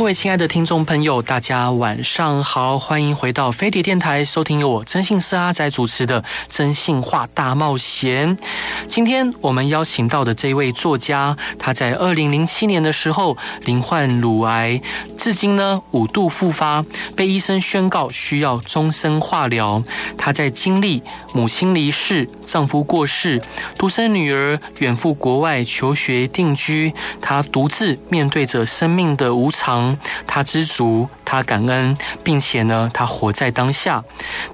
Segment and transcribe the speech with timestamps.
[0.00, 8.34] 各位亲爱的听众朋友，大家晚上好，欢迎回到飞碟电台，收听由我真姓是阿仔主持的《真性化大冒险》。
[8.88, 14.80] 今天我们邀请到的这位作家，他在二零零七年的时候罹患乳癌，
[15.18, 16.82] 至今呢五度复发，
[17.14, 19.84] 被医生宣告需要终身化疗。
[20.16, 21.02] 他在经历
[21.34, 23.38] 母亲离世、丈夫过世、
[23.76, 29.89] 独生女儿远赴国外求学定居，他独自面对着生命的无常，
[30.26, 34.04] 他知足，他感恩，并且呢，他活在当下。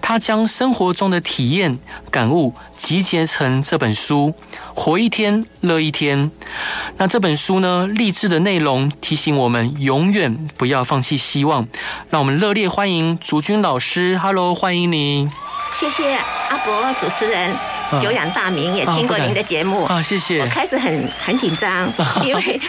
[0.00, 1.78] 他将生活中的体验、
[2.10, 4.34] 感悟集结成这本书，
[4.74, 6.30] 活一天，乐一天。
[6.98, 11.66] 那这本书呢，励志的内容提醒我们永远不要放弃希望。
[12.10, 15.30] 让我们热烈欢迎竹君老师，Hello，欢迎你。
[15.72, 16.14] 谢谢
[16.48, 17.54] 阿伯主持人，
[18.00, 20.40] 久仰大名，也听过您的节目啊，谢谢。
[20.40, 21.92] 我开始很很紧张，
[22.24, 22.60] 因为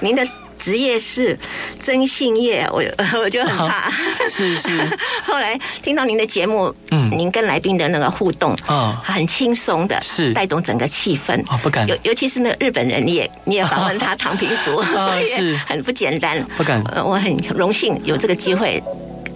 [0.00, 0.26] 您的。
[0.58, 1.38] 职业是
[1.82, 2.82] 征信业，我
[3.20, 3.90] 我就很怕。
[4.28, 4.68] 是是。
[5.24, 11.38] 后来听到您的节目，嗯，您跟来宾的那个互动，啊，很轻松的，是带动整个气氛。
[11.48, 11.86] 啊，不敢。
[11.86, 16.42] 尤尤其是那个日本人，你也你也访问他 躺平族，所以很不简单。
[16.56, 16.82] 不敢。
[17.04, 18.82] 我很荣幸有这个机会。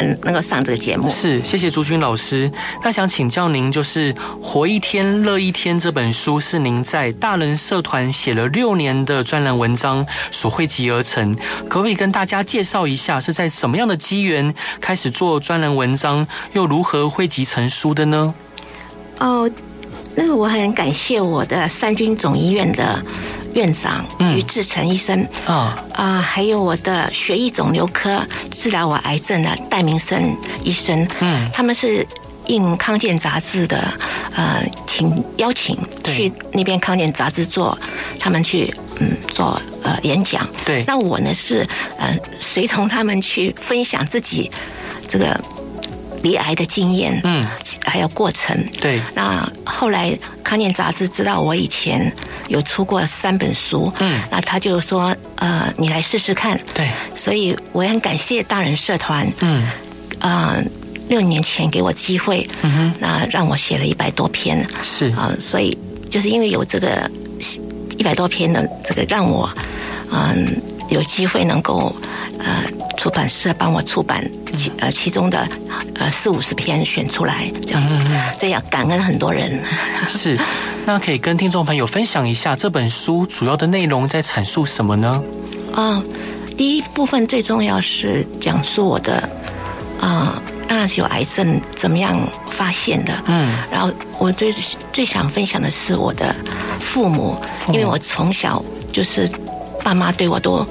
[0.01, 2.51] 嗯，能够上这个节目是谢谢朱军老师。
[2.83, 11.35] 那想请教您，就是《活一天乐一天》这本书是您在大人社团写了六年的专栏文章所汇集而成，
[11.69, 18.35] 可不可以跟大家介绍一下是在什么样的机缘开始做专栏文章，又如何汇集成书的呢？
[19.19, 19.51] 哦，
[20.17, 23.05] 那个我很感谢我的三军总医院的。
[23.55, 25.27] 院长于志成医生。
[25.47, 32.07] 啊啊，还有我的血液肿瘤科治疗我癌症的戴明生医生，嗯，他们是
[32.47, 33.93] 应康健杂志的
[34.35, 37.79] 呃请邀请去那边康健杂志做，
[38.19, 41.67] 他们去嗯做呃演讲，对，那我呢是
[41.99, 44.51] 呃随同他们去分享自己
[45.09, 45.39] 这个。
[46.23, 47.45] 罹癌的经验，嗯，
[47.85, 49.01] 还有过程，对。
[49.15, 52.13] 那后来康健杂志知道我以前
[52.49, 56.89] 有出过三本书，嗯，那他就说，呃，你来试试看，对。
[57.17, 59.67] 所以我也很感谢大人社团，嗯，
[60.19, 60.65] 啊、呃，
[61.09, 65.07] 六年前给我机会，嗯哼，那让我写了一百多篇，是。
[65.09, 65.77] 啊、呃，所以
[66.11, 67.11] 就是因为有这个
[67.97, 69.51] 一百多篇的这个，让我
[70.13, 70.37] 嗯、呃、
[70.91, 71.95] 有机会能够
[72.39, 72.65] 呃。
[73.01, 74.23] 出版社帮我出版
[74.55, 75.49] 其呃其中的
[75.95, 77.97] 呃四五十篇选出来这样子，
[78.39, 79.59] 这样感恩很多人。
[80.07, 80.39] 是，
[80.85, 85.25] 那可以跟听众朋友分享一下这本书主要的内容在阐述什么呢？
[85.73, 85.99] 啊，
[86.59, 89.27] 第一部分最重要是讲述我的
[89.99, 92.15] 啊，当然是有癌症怎么样
[92.51, 94.53] 发现的，嗯，然后我最
[94.93, 96.37] 最想分享的是我的
[96.79, 97.35] 父母，
[97.69, 98.63] 因为我从小
[98.93, 99.27] 就是
[99.83, 100.67] 爸妈对我都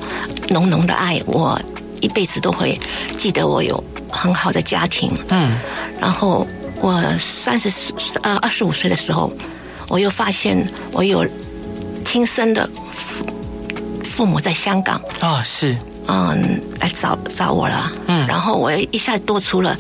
[0.50, 1.60] 浓浓的爱我。
[2.02, 2.80] 一辈子都会
[3.18, 5.58] 记得我有很好的家庭，嗯，
[6.00, 6.46] 然后
[6.82, 7.70] 我三十
[8.24, 9.32] 呃二十五岁的时候，
[9.88, 10.58] 我又发现
[10.94, 11.26] 我有
[12.06, 13.26] 亲生的父
[14.04, 15.02] 父母在香港。
[15.20, 15.78] 啊，是，
[16.08, 19.76] 嗯，来找找我了，嗯，然后我一下多出了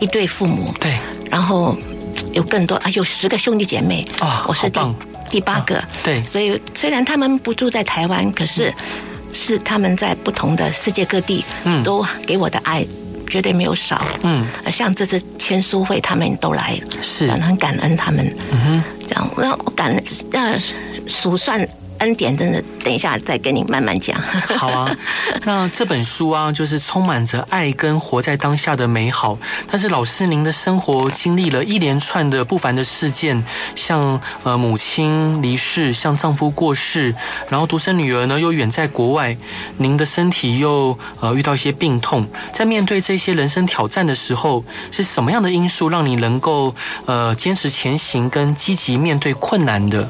[0.00, 0.98] 一对父母，对，
[1.30, 1.76] 然后
[2.32, 4.06] 有更多啊，有十个兄弟姐妹。
[4.18, 4.80] 啊，我是第
[5.30, 8.72] 第八个，对，所以虽然他们不住在台湾，可是。
[9.32, 12.86] 是他们在不同的世界各地，嗯，都给我的爱
[13.28, 20.58] 绝对没有少，嗯，像这次签书会，他们都来，是，很感恩他们，嗯哼，这样，我我感恩，要
[21.06, 21.66] 数算。
[22.00, 24.18] 恩典真的，等一下再跟你慢慢讲。
[24.56, 24.90] 好啊，
[25.44, 29.38] 那这本书啊，就是充满着爱跟活在当下的美好。
[29.70, 33.44] 但是老师，您的生活经历了一连串的不凡的事件，
[33.76, 37.14] 像呃母亲离世，像丈夫过世，
[37.50, 39.36] 然后独生女儿呢又远在国外，
[39.76, 42.26] 您的身体又呃遇到一些病痛。
[42.52, 46.74] 在面对这些人生挑战的时候，是什么样的因素让你能够
[47.04, 50.08] 呃坚持前行，跟积极面对困难的？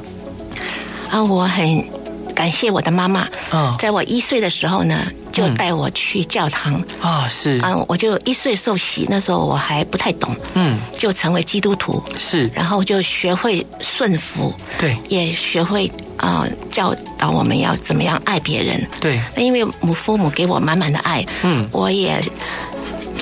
[1.11, 1.85] 啊，我很
[2.33, 3.27] 感谢我的妈妈。
[3.51, 6.81] 嗯，在我一岁的时候呢，就带我去教堂。
[7.01, 7.59] 啊，是。
[7.61, 10.33] 嗯，我就一岁受洗，那时候我还不太懂。
[10.53, 12.01] 嗯，就成为基督徒。
[12.17, 12.49] 是。
[12.55, 14.53] 然后就学会顺服。
[14.79, 14.97] 对。
[15.09, 18.87] 也学会啊，教导我们要怎么样爱别人。
[19.01, 19.21] 对。
[19.35, 21.25] 那因为母父母给我满满的爱。
[21.43, 21.67] 嗯。
[21.73, 22.23] 我也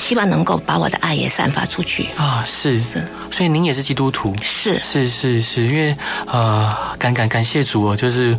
[0.09, 2.07] 希望能够把我的爱也散发出去。
[2.17, 2.43] 啊。
[2.47, 2.81] 是。
[2.81, 4.81] 是，所以您也是基督徒，是。
[4.83, 5.95] 是是是，因为
[6.25, 8.35] 呃，感感感谢主哦，就是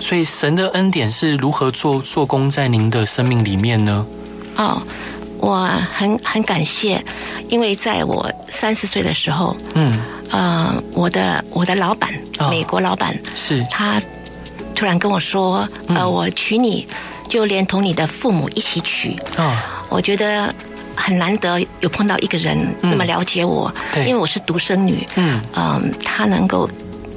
[0.00, 4.04] 所以神的恩典是如何做做工在您的生命里面呢？
[4.56, 4.82] 哦，
[5.38, 7.00] 我很很感谢，
[7.48, 10.02] 因为在我三十岁的时候，嗯，
[10.32, 13.64] 呃，我的我的老板，哦、美国老板是。
[13.70, 14.02] 他
[14.74, 16.84] 突然跟我说，呃，嗯、我娶你。
[17.28, 19.56] 就连同你的父母一起娶，哦，
[19.88, 20.54] 我觉得
[20.96, 26.68] 很难得有碰到一个人那么了解我，对，因为我是独生女，嗯，嗯，他能够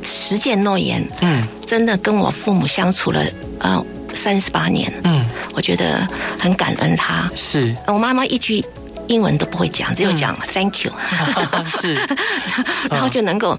[0.03, 3.23] 实践诺言，嗯，真的跟我父母相处了，
[3.59, 6.07] 呃，三十八年，嗯，我觉得
[6.39, 8.63] 很感恩他，是，我妈妈一句
[9.07, 10.91] 英文都不会讲，只有讲 Thank you，
[11.81, 11.95] 是，
[12.89, 13.57] 然后就能够。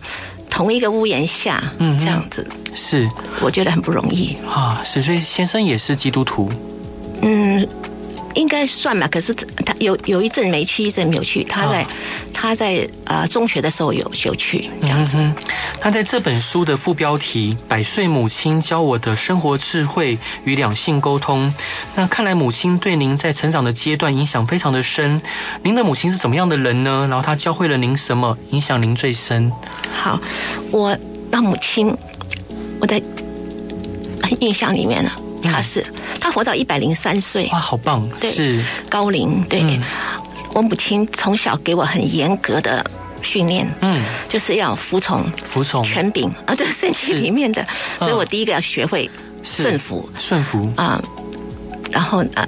[0.49, 2.47] 同一个屋檐下，嗯，这样子。
[2.75, 3.07] 是，
[3.43, 4.35] 我觉得很不容易。
[4.49, 4.81] 啊。
[4.83, 6.51] 是，所以先生也是基督徒，
[7.21, 7.67] 嗯，
[8.37, 9.09] 应该算吧。
[9.09, 11.43] 可是他有有一阵没去，一阵没有去。
[11.45, 11.87] 他在、哦、
[12.33, 15.17] 他在啊、呃、中学的时候有有去这样子。
[15.81, 21.51] 他在这本书的副标题《百岁母亲教我的生活智慧与两性沟通》，
[21.97, 25.21] 那看来母亲对您在成长的阶段影响非常的深。
[25.63, 27.07] 您的母亲是怎么样的人呢？
[27.11, 29.51] 然后她教会了您什么，影响您最深？
[29.93, 30.21] 好，
[30.71, 30.97] 我
[31.31, 31.93] 的母亲，
[32.81, 33.01] 我的
[34.41, 35.11] 印象里面呢，
[35.47, 35.85] 她是
[36.21, 38.63] 他活到一百零三岁，哇，好棒，对，是。
[38.89, 39.43] 高龄。
[39.45, 39.81] 对、嗯、
[40.55, 42.85] 我母亲从小给我很严格的
[43.23, 45.83] 训练，嗯，就是要服从，服从。
[45.85, 46.29] 权柄。
[46.47, 47.67] 啊，这圣经里面的，
[47.99, 49.11] 所以我第一个要学会
[49.43, 50.71] 顺服，顺服。
[50.77, 51.01] 啊，
[51.91, 52.47] 然后啊。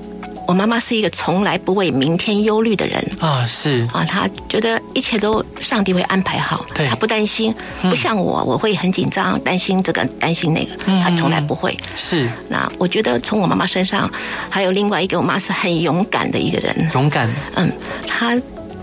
[0.49, 3.05] 我妈妈是一个从来不为明天忧虑的人。
[3.21, 3.87] 啊，是。
[3.93, 11.77] 啊，她觉得一切都上帝会安排好，对，她不担心，不像我，我会很紧张，担心这个，担心那个，她从来不会。
[11.95, 14.11] 是，那我觉得从我妈妈身上，
[14.49, 17.29] 还有另外一个，我妈是很勇敢的一个人，勇敢。
[17.57, 17.71] 嗯，
[18.09, 18.35] 她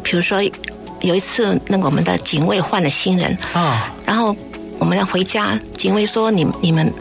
[0.03, 0.43] 比如说
[1.01, 4.35] 有一次，那个我们的警卫换了新人啊，然后
[4.77, 6.93] 我们要回家，警卫说：“你你们。”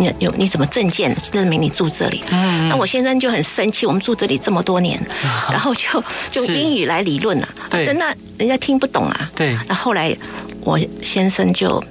[0.00, 2.22] 你有你怎么证件证明你住这里？
[2.32, 4.98] 嗯，那我先生就很生气，我们住这里这么多年，
[5.52, 6.02] 然后就
[6.32, 9.30] 就英语来理论了，对，那人家听不懂啊。
[9.36, 10.16] 对，那后来
[10.62, 11.82] 我先生就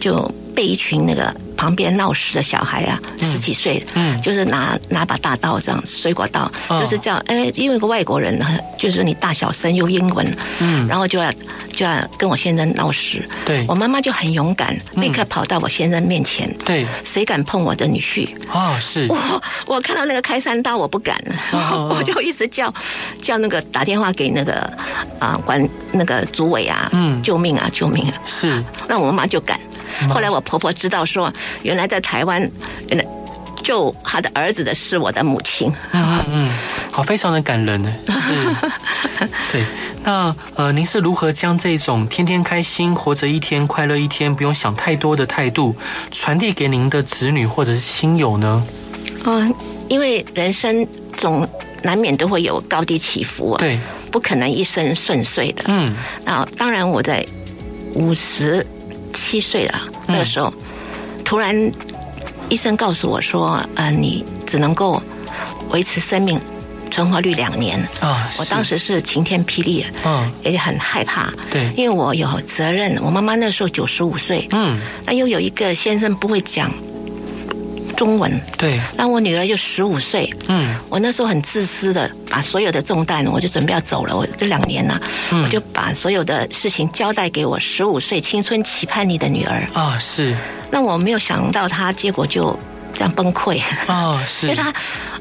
[0.00, 1.34] 就被一群那个。
[1.58, 8.40] 旁边闹事的小孩啊，十几岁，嗯，就是拿拿把大刀这样，水果刀，哦、就是这样，哎，因为一个外国人，
[8.78, 10.24] 就是说你大小声又英文，
[10.60, 11.32] 嗯，然后就要
[11.72, 18.28] 就要跟我先生闹事，对，我妈妈就很勇敢，立刻跑到我先生面前，对，谁敢碰我的女婿？
[18.52, 21.20] 啊，是，我我看到那个开山刀，我不敢，
[21.50, 22.72] 哦、 我就一直叫
[23.20, 24.60] 叫那个打电话给那个
[25.18, 29.58] 啊管那个组委啊，嗯，救命啊，救命啊，是，那我妈妈就敢。
[30.10, 32.40] 后来我婆婆知道说，原来在台湾，
[32.88, 33.04] 原来
[33.56, 35.72] 救他的儿子的是我的母亲。
[35.92, 36.50] 嗯嗯，
[36.90, 37.92] 好，非常的感人呢。
[38.08, 39.64] 是，对。
[40.04, 45.76] 那呃，您是如何将这种天天开心、活着一天快乐一天、不用想太多的态度
[46.10, 48.66] 传递给您的子女或者是亲友呢？
[49.24, 49.52] 嗯，
[49.88, 50.86] 因为人生
[51.16, 51.46] 总
[51.82, 53.78] 难免都会有高低起伏啊，对，
[54.10, 55.64] 不可能一生顺遂的。
[55.66, 55.92] 嗯，
[56.24, 57.26] 那当然我在
[57.94, 58.64] 五十。
[59.14, 60.67] 七岁了，那个时候，嗯、
[61.28, 61.54] 突然
[62.48, 65.02] 医生告诉我说：“呃，你只能够
[65.68, 66.40] 维持生命
[66.90, 72.98] 存活率两年。”啊，我当时是晴天霹雳，嗯，也很害怕，对，因为我有责任。
[73.02, 76.72] 我妈妈那时候九十五岁，嗯，那又有一个先生不会讲。
[77.94, 84.16] 中文对，那我女儿就十五岁，嗯，我那时候很自私的把所有的重担，我就准备要走了。
[84.16, 90.34] 我这两年呢、啊，嗯、我就把所有的事情交代给我十五岁青春期叛逆的女儿啊，是。
[90.70, 92.56] 那我没有想到他结果就
[92.92, 94.46] 这样崩溃啊， 是。
[94.46, 94.72] 因为她，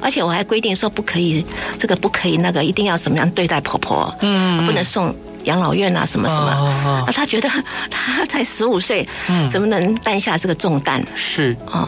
[0.02, 1.46] 而且我还规定说不可以
[1.80, 5.14] 这个不可以那个，一定要怎么样对待婆婆，嗯，不能送
[5.46, 6.52] 养老院啊什么什么。
[6.52, 7.50] 啊，她觉得
[7.90, 11.04] 他才十五岁，嗯，怎么能担下这个重担？
[11.16, 11.88] 是啊。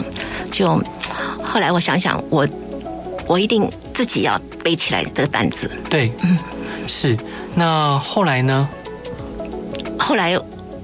[0.51, 0.81] 就
[1.43, 2.47] 后来我想想，我
[3.27, 5.69] 我一定自己要背起来这个担子。
[5.89, 6.37] 对，嗯，
[6.87, 7.17] 是。
[7.55, 8.67] 那后来呢？
[9.99, 10.37] 后来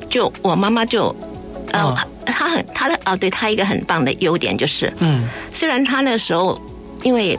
[0.09, 1.15] 就我妈妈就
[1.75, 6.59] 呃，他很他的哦，对他一个很棒的优点就是，嗯，虽然他那时候
[7.03, 7.37] 因为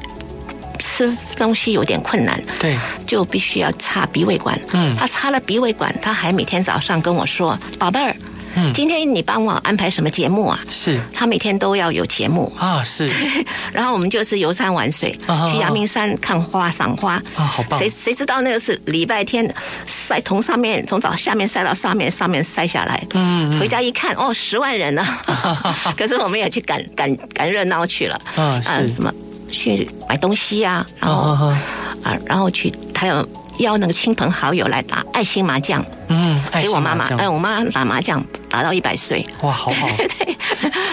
[0.78, 2.76] 吃东西有点困难，对，
[3.06, 4.58] 就必须要插鼻胃管。
[4.72, 8.14] 嗯，他插了鼻胃管，他还每天早上跟我说：“宝贝儿。”
[8.56, 10.58] 嗯，今天你帮我安排什么节目啊？
[10.68, 13.08] 是，他每天都要有节目啊，是。
[13.72, 17.78] 然后我们就是游山玩水，啊、去阳明山看花赏花啊，好棒！
[17.78, 19.54] 谁谁知道那个是礼拜天
[19.86, 23.02] 晒从上面从早下面晒到上面，上面晒下来。
[23.12, 25.06] 嗯，嗯，回家一看，哦，十万人呢。
[25.96, 28.94] 可是我们也去赶赶赶热闹去了啊，是。
[28.94, 29.12] 什么
[29.50, 30.86] 去买东西啊？
[30.98, 31.46] 然后
[32.02, 35.84] 啊，然后去还有邀那个亲朋好友来打爱心麻将。
[36.08, 39.26] 嗯，给我妈妈，哎、呃，我妈打麻将打到一百岁。
[39.42, 39.88] 哇，好好。
[39.98, 40.36] 对，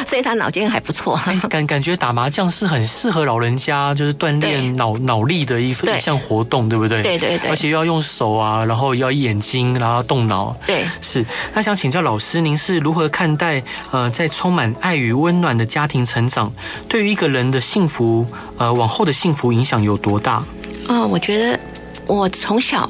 [0.07, 1.19] 所以她脑筋还不错。
[1.47, 7.03] 感感觉打麻将是很适合老人家，就是锻炼脑脑力的一一项活动，对不对？
[7.03, 7.49] 对对对。
[7.51, 10.55] 而且又要用手啊，然后要眼睛，然后要动脑。
[10.65, 11.23] 对，是。
[11.53, 16.51] 那想请教老师，您是如何看待呃，在充满爱与温暖的家庭成长，
[16.89, 18.25] 对于一个人的幸福，
[18.57, 20.43] 呃，往后的幸福影响有多大？
[20.87, 21.59] 哦，我觉得
[22.07, 22.89] 我从小。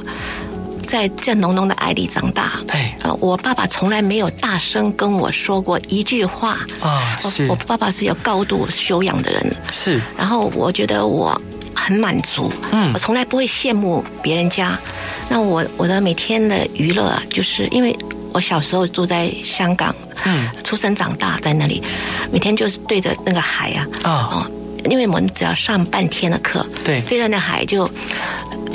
[0.85, 2.59] 在这浓浓的爱里长大，
[3.19, 6.59] 我爸爸从来没有大声跟我说过一句话。
[6.81, 7.47] 啊，是。
[7.47, 11.41] 我，我爸爸是有高度修养的人，是，然后我觉得我
[11.73, 14.77] 很满足，嗯，我从来不会羡慕别人家，
[15.29, 17.97] 那我我的每天的娱乐啊，就是因为
[18.31, 21.81] 我小时候住在香港，嗯，出生长大在那里，
[22.31, 24.51] 每天就是对着那个海啊，啊，哦，
[24.89, 27.89] 因为我们只要上半天的课，对，对着那海就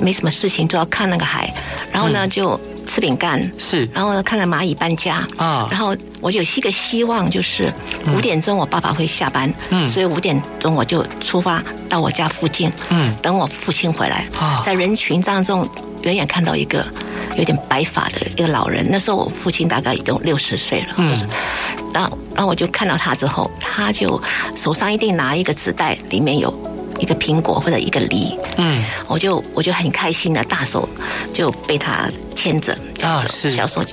[0.01, 1.53] 没什么事情，就要看那个海。
[1.93, 3.89] 然后呢，就吃饼干，是。
[3.93, 5.67] 然后呢，看看蚂蚁搬家啊。
[5.71, 7.73] 然后我有一个希望，就是
[8.15, 14.27] 五点钟我爸爸会下班，嗯，所以五点钟我就出发到我家附近，嗯，等我父亲回来。
[14.39, 15.69] 啊，在人群当中，
[16.03, 16.87] 远远看到一个
[17.37, 18.87] 有点白发的一个老人。
[18.89, 21.17] 那时候我父亲大概已经六十岁了，嗯。
[21.93, 24.21] 然后，然后我就看到他之后，他就
[24.57, 26.53] 手上一定拿一个纸袋，里面有。
[26.99, 30.89] 一个苹果或者一个梨，嗯，我就我就很开心的大手
[31.33, 33.51] 就被他牵着啊，是。
[33.51, 33.85] 小手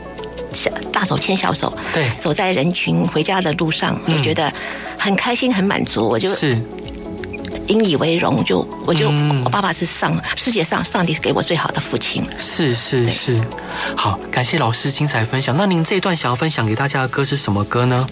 [0.52, 4.52] 小大手牵小手，对，走在人群回家的路上，我觉得
[4.98, 6.60] 很开心很满足，我就是
[7.68, 13.42] 引以为荣，就我就、嗯、我爸爸是上世界上上帝给我最好的父亲，是是是，
[13.96, 15.56] 好，感谢老师精彩分享。
[15.58, 18.06] 那您这一段想要分享给大家的歌是什么歌呢？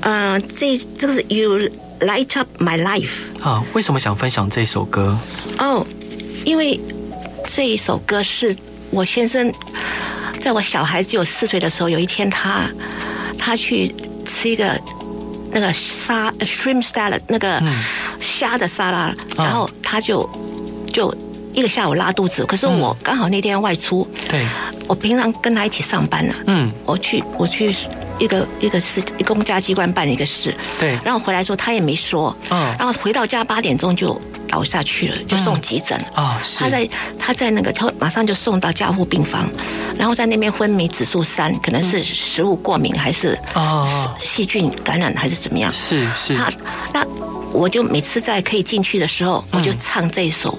[0.00, 1.68] 呃，这这个是 You。
[2.00, 3.10] Light up my life
[3.42, 3.60] 啊！
[3.72, 5.18] 为什么想分享这首歌？
[5.58, 5.84] 哦，
[6.44, 6.78] 因为
[7.50, 8.56] 这一首歌是
[8.92, 9.52] 我先生
[10.40, 12.70] 在我小孩只有四岁的时候，有一天他
[13.36, 13.92] 他去
[14.24, 14.80] 吃一个
[15.50, 17.62] 那个沙 shrimp salad 那个
[18.20, 20.28] 虾的沙拉，嗯，然后他就
[20.92, 21.14] 就
[21.52, 22.44] 一个下午拉肚子。
[22.46, 24.46] 可是我刚好那天外出，对，
[24.86, 27.74] 我平常跟他一起上班呢，嗯，我去我去。
[28.20, 35.98] 一个一个是一公家机关办一个事，对，然后回来说他也没说，嗯，然后回到家八点钟就倒下去了，就送急诊。
[36.14, 36.88] 啊，嗯，他在
[37.18, 39.48] 他在那个他马上就送到加护病房，
[39.98, 46.50] 然后在那边昏迷指数三，可能是食物过敏还是啊细菌感染还是怎么样，是是，他
[46.92, 47.06] 那
[47.52, 50.58] 我就每次在可以进去的时候，我就唱这一首，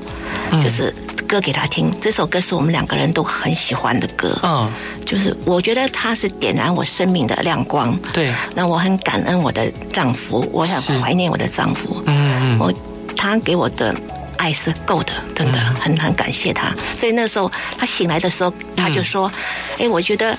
[0.61, 0.93] 就是。
[1.29, 4.35] 歌给他听，这首歌是我们两个人都很喜欢的歌。
[4.41, 4.67] 嗯，
[5.05, 7.95] 就是我觉得他是点燃我生命的亮光。
[8.11, 12.01] 对，那我很感恩我的丈夫，我很怀念我的丈夫。
[12.07, 12.73] 嗯嗯，我
[13.19, 13.93] 他给我的
[14.37, 16.73] 爱是够的，真的很很感谢他。
[16.95, 19.29] 所以那时候他醒来的时候，他就说
[19.77, 20.37] ：“哎，我觉得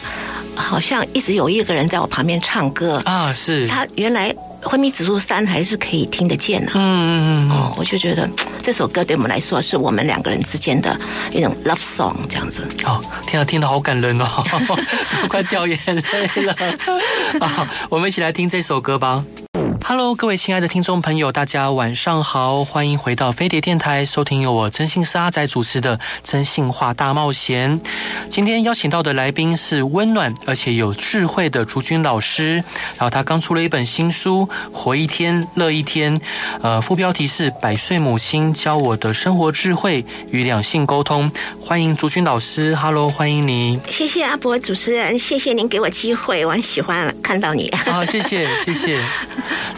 [0.54, 4.34] 好像一直有一个人在我旁边唱歌啊。”是，他原来。
[4.62, 8.28] 昏迷指数三还是可以听得见的，啊，嗯嗯嗯，哦，我就觉得
[8.62, 10.94] 这首歌对我们来说是我们两个人之间的
[11.32, 12.62] 一种 love song 这样子。
[12.84, 14.26] 哦，听了听得好感人哦，
[15.22, 16.54] 都快掉眼泪了。
[17.40, 19.24] 好， 我们一起来听这首歌吧。
[19.82, 27.80] Hello，各位亲爱的听众朋友，大家晚上好，欢迎回到飞碟电台，收听由我真心是阿仔主持的《真性话大冒险》。
[28.28, 36.16] 今天邀请到的来宾是温暖而且有智慧的竹君老师，然后他刚出了一本新书《活一天乐一天》，
[36.62, 41.28] 呃，副标题是《百岁母亲教我的生活智慧与两性沟通》。
[41.60, 43.80] 欢迎竹君老师，Hello，欢迎您。
[43.90, 47.72] 谢谢阿伯主持人，谢谢您给我机会，我很喜欢看到你。
[47.86, 49.00] 好，谢谢，谢谢。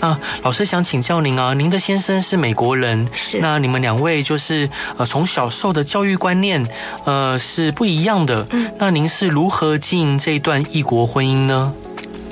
[0.00, 3.38] 啊，老师想请教您啊，您的先生是美国人，是。
[3.40, 6.64] 那你们两位就是呃从小受的教育观念
[7.04, 11.72] 呃是不一样的，嗯，那您是如何经营这段异国婚姻呢？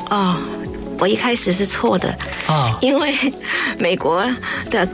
[0.08, 0.36] 哦，
[0.98, 2.14] 我一开始是错的
[2.46, 3.14] 啊，因为
[3.78, 4.24] 美国
[4.70, 4.88] 的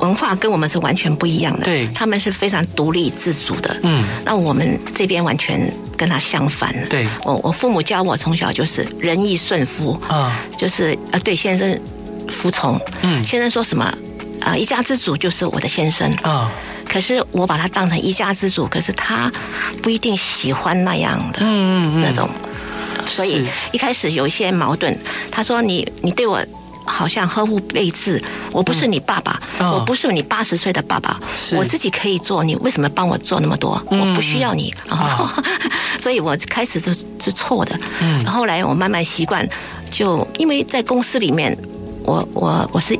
[0.00, 11.78] 文化跟我们是完全不一样的，对，他们是非常独立自主的，嗯，那我们这边完全跟他相反了，对，我我父母教我从小就是仁义顺服啊，就是呃对先生。
[12.30, 13.84] 服从，嗯，先生说什么
[14.40, 14.58] 啊、呃？
[14.58, 16.50] 一家之主就是我的先生啊、哦。
[16.86, 19.32] 可是我把他当成一家之主，可是他
[19.82, 22.28] 不一定喜欢那样的，嗯嗯嗯，那种。
[23.06, 24.96] 所以一开始有一些矛盾。
[25.30, 26.40] 他说你：“你你对我
[26.84, 31.18] 好像呵护备至，我不是你爸爸，嗯、我不是你八十岁的爸爸，
[31.56, 33.82] 我自己可以做，你为什么帮我做那么多？
[33.90, 34.72] 嗯、我不需要你。
[34.90, 35.30] 嗯”哦、
[36.00, 37.78] 所以我开始就是是错的。
[38.00, 39.48] 嗯，后来我慢慢习惯，
[39.90, 41.56] 就因为在公司里面。
[42.04, 42.98] 我我我是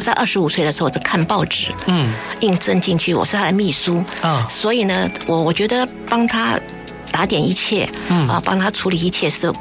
[0.00, 6.58] 在二十五岁的时候，我是看报纸，嗯，应征进去，我是他的秘书啊，所以呢，我我觉得帮他
[7.10, 8.28] 打点一切，嗯。
[8.28, 9.52] 啊，帮他处理一切是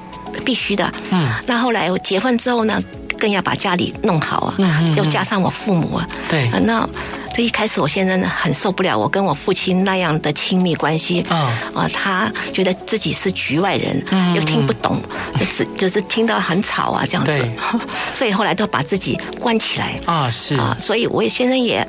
[0.46, 1.28] 必须的，嗯。
[1.46, 2.82] 那后来我结婚之后呢，
[3.20, 6.88] 更要把家里弄好啊，嗯，又加上我父母啊，对，那。
[7.44, 14.04] 一开始我先生呢很受不了，我跟我父亲那样的亲密关系啊啊，他觉得自己是局外人，
[14.36, 15.02] 又听不懂，
[15.56, 17.52] 只就是听到很吵啊这样子，
[18.14, 21.88] 所以后来都把自己关起来啊是啊，所以我也现在也，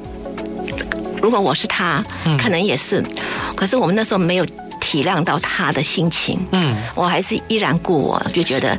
[1.23, 2.03] 如果我是他，
[2.39, 3.03] 可能也是，
[3.57, 4.47] 可是我们那时候没有。
[4.81, 8.75] 体谅到他的心情，嗯，我还是依然故我，就觉得，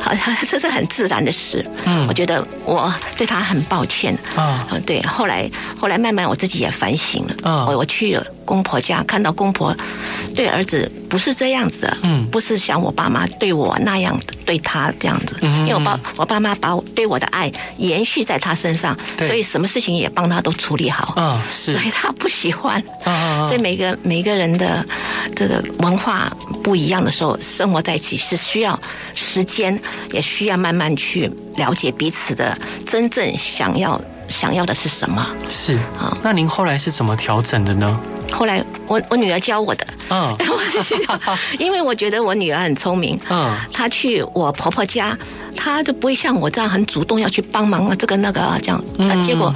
[0.00, 8.26] 好像这是很自然的事，嗯，我觉得我对他很抱歉，啊，对，后来后来慢慢我自己也反省了，啊，我我去了。
[8.48, 9.76] 公婆家看到公婆
[10.34, 24.82] 对儿子不是这样子，嗯，不是像我爸妈对我那样对他这样子，嗯，因为我爸我爸妈把我对我的爱延续在他身上，所以什么事情也帮他都处理好，啊，是，所以他不喜欢，啊，所以每个每个人的
[25.36, 28.80] 这个文化不一样的时候，生活在一起是需要
[29.14, 29.78] 时间，
[30.12, 35.26] 也需要慢慢去了解彼此的真正想要想要的是什么。
[35.50, 35.74] 是。
[35.98, 38.00] 啊，那您后来是怎么调整的呢？
[38.30, 40.36] 后来我我女儿教我的，嗯，
[41.58, 45.16] 因为我觉得我女儿很聪明，嗯，她去我婆婆家，
[45.56, 49.50] 她就不会像我这样很主动要去帮忙啊，这个那个啊这样，那结果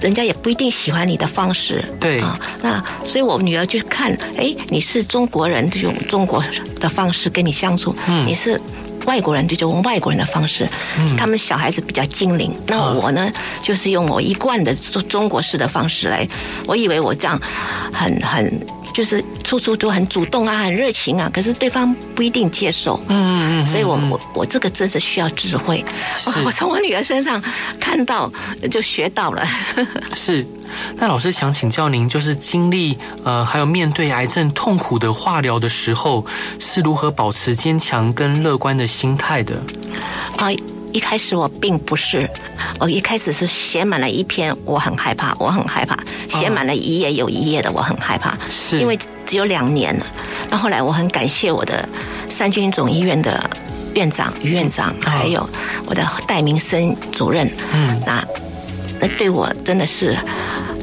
[0.00, 2.18] 人家也不一定喜欢你的方式，对。
[2.20, 6.42] 啊，那所以我女儿就看，哎，你是中国人，就用中国
[6.80, 8.58] 的方式跟你相处，嗯，你是。
[9.08, 12.54] 外国人就用外国人的方式，嗯，他们小孩子比较精灵。
[12.66, 16.28] 那我呢，就是用我一贯的中中国式的方式来。
[16.66, 17.40] 我以为我这样
[17.90, 18.44] 很很
[18.98, 22.98] 就是处处都很主动啊，很热情啊，可是对方不一定接受。
[23.06, 23.66] 嗯嗯嗯。
[23.68, 25.84] 所以我我我这个真是需要智慧。
[26.44, 27.40] 我从我女儿身上
[27.78, 28.28] 看到
[28.72, 29.46] 就学到了。
[30.16, 30.44] 是。
[30.96, 36.26] 那老师想请教您，就是经历呃，还有面对癌症痛苦的化疗的时候，
[36.58, 39.62] 是如何保持坚强跟乐观的心态的？
[40.38, 40.48] 啊，
[40.98, 42.28] 一开始我并不是，
[42.80, 45.96] 我一开始是写满了一篇，我很害怕，我很害怕，
[46.28, 48.80] 写满了一页又一页的，我很害怕，是。
[48.80, 49.96] 因为只有两年。
[49.96, 50.06] 了。
[50.50, 51.88] 那后来我很感谢我的
[52.28, 53.48] 三军总医院的
[53.94, 55.48] 院长于院长，还有
[55.86, 58.24] 我的戴明生主任，嗯，那
[59.00, 60.18] 那对我真的是。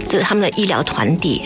[0.08, 1.42] 就是他们的医疗团体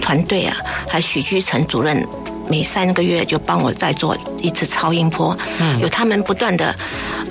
[0.00, 0.56] 团队啊，
[0.88, 2.06] 还有许居成主任，
[2.48, 6.68] 每三个月就帮我再做一次超音波，嗯，有他们不断的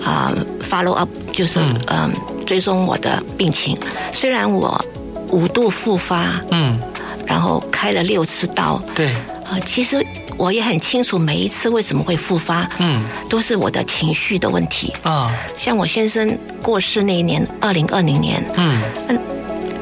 [0.04, 2.12] 啊、呃、follow up，就是嗯、呃、
[2.46, 3.78] 追踪我的病情。
[4.12, 4.84] 虽然我
[5.32, 6.80] 五度复发，嗯，
[7.28, 10.06] 然后开了六次刀，对，啊、呃，其实
[10.38, 14.94] 我也很清楚每一次为什么会复发，嗯，都是我的情绪的问题。
[15.04, 15.30] 啊。
[15.58, 18.82] 像我先生过世那一年，二零二零年，嗯。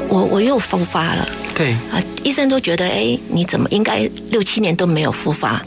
[0.09, 1.73] 我我又复发了，对。
[1.91, 5.61] 啊，医生都觉得，哎，你怎么应该六七年都没有复发？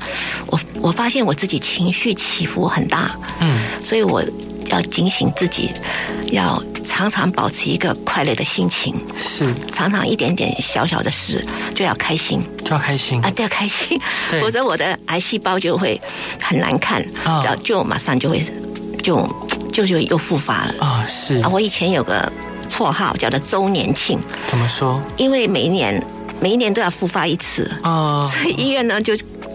[0.49, 4.23] 我我发现我自己情绪起伏很大，嗯，所以我
[4.67, 5.71] 要警醒自己，
[6.33, 13.23] 要常常保持一个快乐的心情，是，常常一点点小小的事就要开心，就要开心。
[13.23, 13.99] 啊，就要开心，
[14.41, 16.01] 否则我的癌细胞就会
[16.41, 18.43] 很难看，啊，就就马上就会
[19.03, 19.25] 就
[19.73, 21.37] 就就又复发了啊，是。
[21.37, 22.31] 啊，我以前有个。
[22.73, 24.99] 绰号叫做周年庆，怎么说？
[25.19, 26.03] 因为每一年
[26.41, 29.13] 每一年都要复发一次啊，所以医院呢就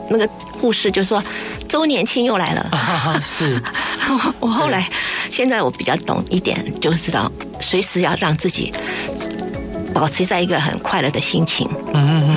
[0.09, 1.21] 那个护士就说
[1.67, 2.61] 周年庆又来了。
[2.71, 3.59] 啊、是，
[4.39, 4.87] 我后来
[5.31, 8.71] 现在我比较懂一点，就知道随时要让自己
[9.93, 11.67] 保持在一个很快乐的心情。
[11.93, 12.36] 嗯嗯嗯。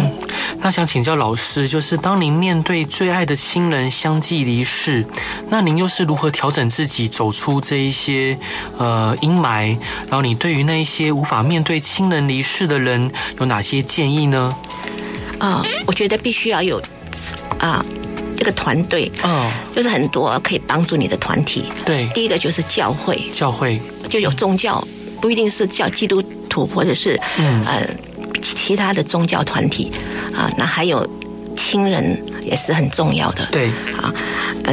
[0.62, 5.04] 那想请教老师，就是当您面对最爱的亲人相继离世，
[5.48, 8.36] 那您又是如何调整自己，走出这一些
[8.76, 9.76] 呃阴霾？
[10.08, 14.54] 然后你对于那一些无法面对亲人离世的人，有哪些建议呢？
[15.38, 16.80] 啊、呃，我觉得必须要有
[17.58, 17.82] 啊
[18.36, 21.64] 这个团队，嗯、哦，就是很多可以帮助你的团体。
[21.86, 24.86] 对，第一个就是教会，教会就有宗教，
[25.22, 27.64] 不一定是叫基督徒，或者是嗯。
[27.64, 27.88] 呃
[28.40, 29.92] 其他的宗教团体
[30.34, 31.08] 啊，那还有
[31.56, 33.46] 亲人也是很重要的。
[33.46, 33.68] 对。
[34.00, 34.12] 啊，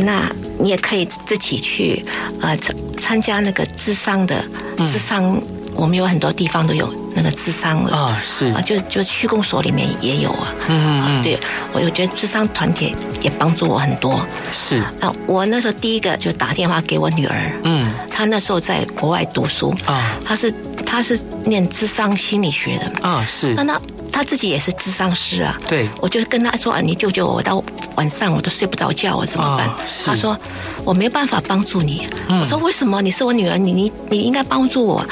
[0.01, 2.05] 那你也可以自己去
[2.41, 4.43] 呃参参加那个智商的
[4.77, 5.41] 智商，嗯、
[5.75, 7.95] 我们有很多地方都有那个智商的。
[7.95, 8.47] 啊，是。
[8.47, 10.53] 啊，就就区公所里面也有啊。
[10.67, 11.37] 嗯嗯嗯，对，
[11.73, 14.19] 我有觉得智商团体也帮助我很多。
[14.53, 14.77] 是。
[14.99, 19.73] 啊，我那时候第一个就打电话给我女儿，嗯，她那时候在国外读书。
[19.85, 20.53] 啊，她是
[20.87, 23.79] 她是念智商心理学的啊，是那那。
[24.09, 25.59] 他自己也是智商师啊。
[25.69, 27.63] 对，我就跟他说啊，你救救我，我到
[27.97, 29.67] 晚上我都睡不着觉，我怎么办？
[29.67, 30.35] 哦、他说
[30.83, 32.07] 我没办法帮助你。
[32.27, 32.99] 嗯、我说为什么？
[32.99, 35.05] 你是我女儿，你你你应该帮助我。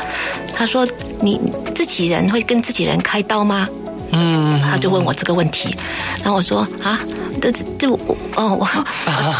[0.56, 0.88] 他说
[1.22, 1.40] 你
[1.76, 3.68] 自己人会跟自己人开刀吗？
[4.12, 5.76] 嗯，他就问我这个问题，
[6.24, 7.00] 然后我说啊，
[7.42, 7.88] 这这
[8.36, 8.68] 哦，我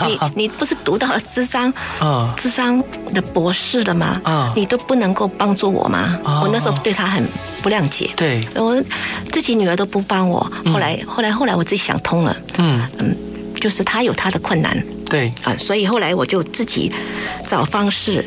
[0.08, 2.82] 你 你不是读到了智商啊，智商
[3.14, 4.20] 的博士了吗？
[4.24, 6.18] 啊，你都不能够帮助我吗？
[6.44, 7.24] 我那时候对他很
[7.62, 8.82] 不谅解，对，我
[9.32, 10.40] 自己女儿都不帮我，
[10.72, 12.82] 后来后来后来我自己想通了，嗯。
[13.00, 13.16] 嗯，
[13.62, 14.78] 就是他有他的困难，
[15.10, 15.32] 对。
[15.44, 16.92] 啊，所以后来我就自己
[17.48, 18.24] 找方式，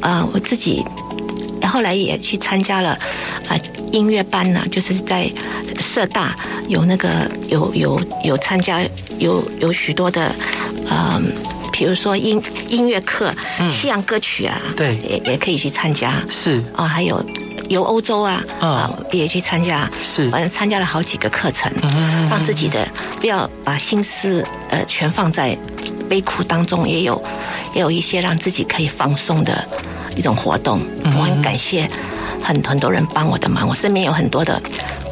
[0.00, 0.84] 啊，我自己
[1.70, 2.98] 后来也去参加了
[3.48, 3.56] 啊
[3.92, 5.30] 音乐班呢，就是在。
[5.80, 6.36] 社大
[6.68, 7.08] 有那个
[7.48, 8.82] 有有有参加
[9.18, 10.30] 有有许多的，
[10.90, 11.32] 嗯，
[11.72, 13.32] 比如说音音乐课，
[13.70, 16.12] 西洋歌曲啊，对，也也可以去参加。
[16.28, 17.24] 是啊，还有
[17.70, 19.88] 游欧洲啊，啊，也去参加。
[20.02, 21.72] 是，反正参加了好几个课程，
[22.28, 22.86] 让自己的
[23.18, 25.56] 不要把心思呃全放在
[26.10, 27.20] 悲苦当中，也有
[27.74, 29.66] 也有一些让自己可以放松的
[30.16, 30.80] 一种活动。
[31.16, 31.88] 我很感谢
[32.42, 34.60] 很很多人帮我的忙，我身边有很多的。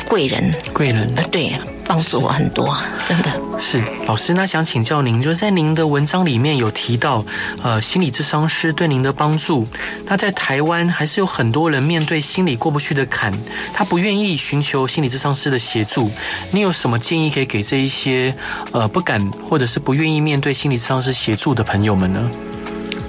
[0.08, 2.74] 贵人，贵人，呃，对，帮助我很多，
[3.06, 3.30] 真的
[3.60, 4.32] 是老师。
[4.32, 7.22] 那想请教您，就是在您的文章里面有提到，
[7.62, 9.66] 呃，心理智商师对您的帮助。
[10.06, 13.30] 那在台湾还是有很多人面对心理过不去的坎，
[13.74, 16.10] 他不愿意寻求心理智商师的协助。
[16.52, 18.34] 你有什么建议可以给这一些
[18.72, 22.30] 呃不敢或者是不愿意面对心理智商师协助的朋友们呢？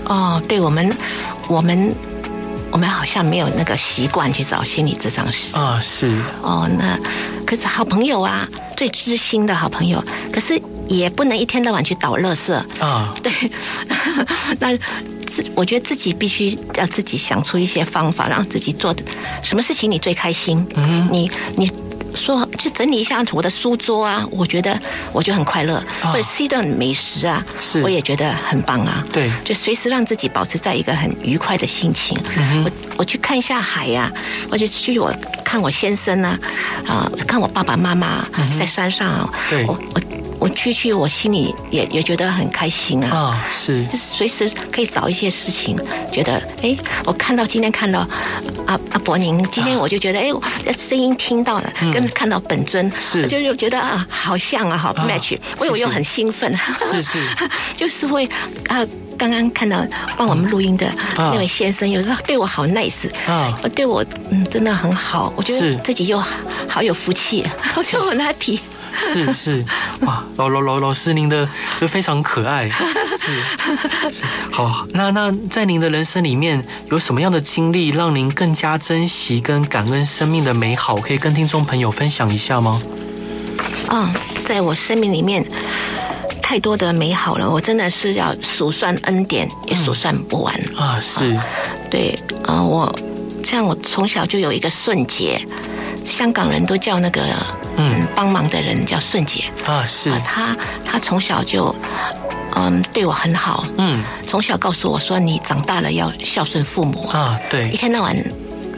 [0.03, 0.91] 哦，对我们，
[1.49, 1.93] 我们。
[2.71, 6.95] 我们好像没有那个习惯去找心理咨商师啊，是哦，那
[7.43, 13.11] 可是好朋友啊，最知心的好朋友，可是也不能一天到晚去倒垃圾啊。
[13.23, 13.31] 对，
[14.61, 14.77] 那
[15.25, 19.03] 自我觉得自己必须要自己想出一些方法，让自己做的
[19.41, 21.71] 什么事情你最开心，嗯，你你。
[22.19, 24.77] 说去整理一下我的书桌啊，我觉得
[25.13, 29.05] 我就很快乐，或者吃一顿美食啊，是，我也觉得很棒啊。
[29.13, 32.17] 对，就随时让自己保持在一个很愉快的心情。
[32.37, 36.37] 嗯、我我去看一下海呀、啊，或者去我看我先生啊，
[36.85, 38.25] 啊，看我爸爸妈妈
[38.59, 40.01] 在山上、啊嗯，对，我我。
[40.39, 43.09] 我去去，我心里也也觉得很开心啊！
[43.11, 45.75] 啊、哦，是，就是随时可以找一些事情，
[46.11, 46.75] 觉得哎，
[47.05, 48.07] 我看到今天看到
[48.65, 50.29] 阿阿伯您，今天我就觉得哎，
[50.77, 56.55] 声音听到了，跟看到本尊，是，就就觉得啊，好像啊，好 match，我我又很兴奋，
[56.91, 57.19] 是是，
[57.75, 58.25] 就是会
[58.67, 58.85] 啊，
[59.17, 59.85] 刚刚看到
[60.17, 66.23] 帮我们录音的那位先生，有时候对我好 nice 啊，对我嗯真的很好，我觉得自己又
[66.67, 68.59] 好有福气， 我就很 happy。
[68.97, 69.65] 是是，
[70.01, 71.47] 哇，老老老老师，您的
[71.79, 72.69] 就非常可爱，
[73.19, 74.85] 是是好。
[74.93, 80.95] 那那在您的人生里面，有什么样的经历让您更加珍惜跟感恩生命的美好？
[80.97, 82.81] 可以跟听众朋友分享一下吗？
[83.89, 84.13] 嗯，
[84.45, 85.45] 在我生命里面
[86.41, 90.99] 太多的美好了，我真的是要数算恩典也数算不完、嗯、啊。
[91.01, 91.37] 是，
[91.89, 92.93] 对啊，我
[93.43, 95.45] 像我从小就有一个顺节。
[96.05, 97.21] 香港人都叫那个
[97.77, 98.07] 嗯。
[98.15, 99.45] 帮忙的人叫顺姐。
[99.65, 100.09] 啊，是。
[100.09, 100.55] 啊，她
[100.85, 101.75] 她从小就
[102.55, 107.05] 嗯对我很好，嗯，从小告诉我说，你长大了要孝顺父母。
[107.07, 108.15] 啊，对，一天到晚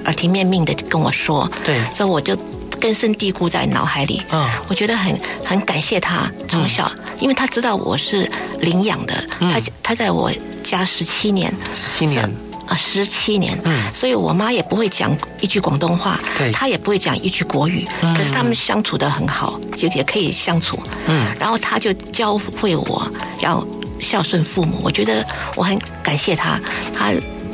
[0.05, 2.37] 耳提面命的跟我说，对，所以我就
[2.79, 4.21] 根深蒂固在脑海里。
[4.29, 10.31] 啊，我觉得很很感谢他从小、嗯，因为他知道我是领养的，嗯、他他在我
[10.63, 12.29] 家十七年，十七年。
[12.71, 23.05] 啊，十七年，嗯，所以我妈也不会讲一句广东话，对，她也不会讲一句国语，嗯，可是他们相处的很好，就也可以相处，嗯，然后他就教会我
[23.41, 23.61] 要
[23.99, 25.25] 孝顺父母，我觉得
[25.57, 26.57] 我很感谢他，
[26.97, 27.11] 他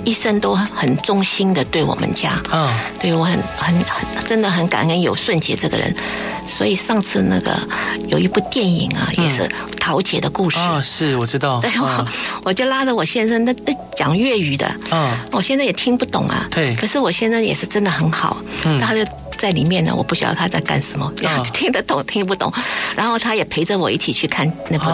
[0.07, 5.93] 一生都很忠心的对我们家，啊、哦，对我很很很真的很感恩有顺杰这个人。
[6.47, 7.59] 所以上次那个
[8.07, 11.59] 有一部电影啊，嗯、也是桃姐的故事啊、哦，是我知道。
[11.59, 12.07] 对，我、哦、
[12.45, 16.47] 我就拉着我先生，那那讲粤语的，嗯、哦，我现在也听不懂啊。
[16.49, 16.73] 对。
[16.75, 19.03] 可是我先生也是真的很好，嗯，他就
[19.37, 22.49] 在里面呢，我不晓得他在干什么，哦、 听得懂听不懂。
[22.95, 24.85] 然后他也陪着我一起去看那部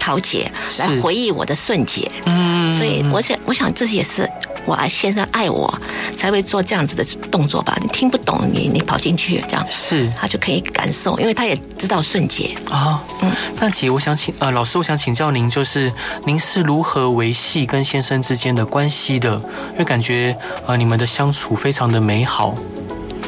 [0.00, 2.10] 桃姐，哦、来回忆我的顺姐。
[2.24, 2.72] 嗯。
[2.72, 4.26] 所以我想，我想这也是。
[4.66, 5.72] 我爱先生爱我，
[6.16, 7.76] 才会做这样子的动作吧？
[7.82, 13.02] 你听不懂，你你跑进去这样，是他就可以感受，因为他也知道瞬间啊。
[13.20, 15.92] 嗯，那姐，我想请呃老师，我想请教您，就是
[16.24, 19.34] 您是如何维系跟先生之间的关系的？
[19.72, 20.34] 因为感觉
[20.66, 22.54] 呃你们的相处非常的美好。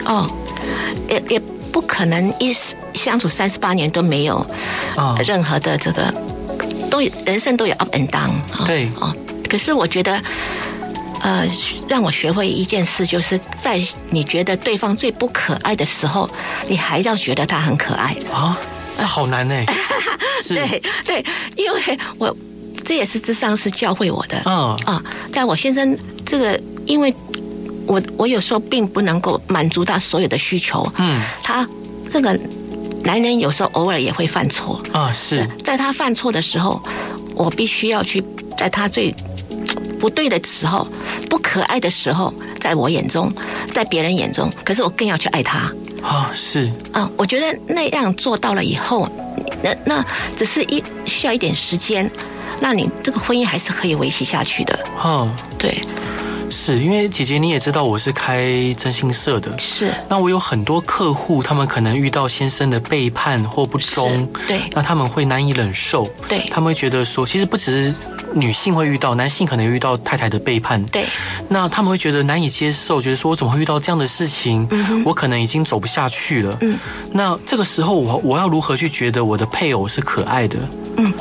[0.07, 0.27] 哦，
[1.09, 1.39] 也也
[1.71, 2.55] 不可能一
[2.95, 4.45] 相处三十八年都没有
[4.97, 6.15] 啊任何的这个，
[6.91, 8.31] 都有人生都有 up and down。
[8.65, 9.13] 对啊，
[9.51, 10.19] 可是我觉得。
[11.23, 11.47] 呃，
[11.89, 16.29] 让我学会一件事，就是在你觉得对方最不可爱的时候，
[16.69, 18.57] 你还要觉得他很可爱啊，
[18.97, 19.55] 这好难呢。
[20.49, 21.25] 对对，
[21.57, 22.37] 因为我
[22.85, 24.41] 这也是智商是教会我的。
[24.45, 25.03] 嗯啊，
[25.33, 27.13] 但我先生这个，因为
[27.87, 30.87] 我我有时候并不能够满足他所有的需求。
[30.99, 31.67] 嗯，他
[32.11, 32.39] 这个
[33.03, 36.81] 男人有时候偶尔也会犯错啊，是在他犯错的时候，
[37.35, 38.23] 我必须要去
[38.57, 39.13] 在他最。
[39.99, 40.87] 不对的时候，
[41.29, 43.33] 不可爱的时候，在我眼中，
[43.75, 46.31] 在别人眼中，可是我更要去爱他啊！
[46.35, 49.09] 是啊，我觉得那样做到了以后，
[49.63, 50.05] 那那
[50.37, 52.11] 只是一需要一点时间，
[52.61, 54.79] 那你这个婚姻还是可以维系下去的。
[55.03, 55.83] 哦，对。
[56.49, 59.93] 是因为姐姐你也知道我是开征信社的，是。
[60.09, 64.61] 那我有很多客户，他们可能遇到先生的背叛或不忠，对。
[64.71, 66.49] 那他们会难以忍受，对。
[66.49, 67.95] 他们会觉得说，其实不只是
[68.37, 71.07] 女性会遇到，男性可能遇到太太的背叛，对。
[71.49, 74.67] 那他们会觉得难以接受，觉得说我怎么会遇到这样的事情？
[74.71, 76.57] 嗯，我可能已经走不下去了。
[76.61, 76.79] 嗯。
[77.13, 80.59] 那这个时候我我要如何去觉得我的配偶是可爱的？
[80.99, 81.13] 嗯，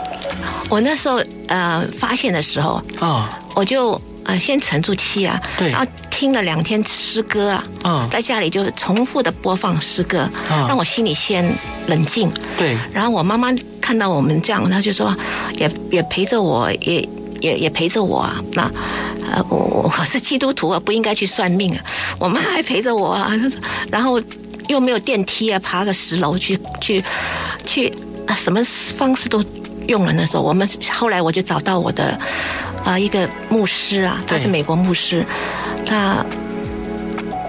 [0.69, 3.99] 我那时候呃发现的时候啊，我就。
[4.25, 11.47] 啊，先沉住气啊，对，然后听了两天诗歌啊，嗯，在家里就重复的播放诗歌，嗯，让我心里先
[11.87, 12.77] 冷静，对。
[12.91, 15.15] 然后我妈妈看到我们这样，她就说，
[15.57, 17.07] 也也陪着我，也
[17.39, 18.41] 也也陪着我啊。
[18.53, 18.63] 那
[19.31, 21.81] 呃，我我是基督徒啊，不应该去算命啊。
[22.19, 23.31] 我妈还陪着我啊，
[23.91, 24.19] 然后
[24.69, 27.03] 又没有电梯啊，爬个十楼去去
[27.63, 27.93] 去，
[28.35, 28.63] 什么
[28.97, 29.43] 方式都
[29.87, 30.11] 用了。
[30.13, 32.17] 那时候我们后来我就找到我的。
[32.85, 35.25] 啊，一个牧师啊，他是美国牧师，
[35.85, 36.23] 他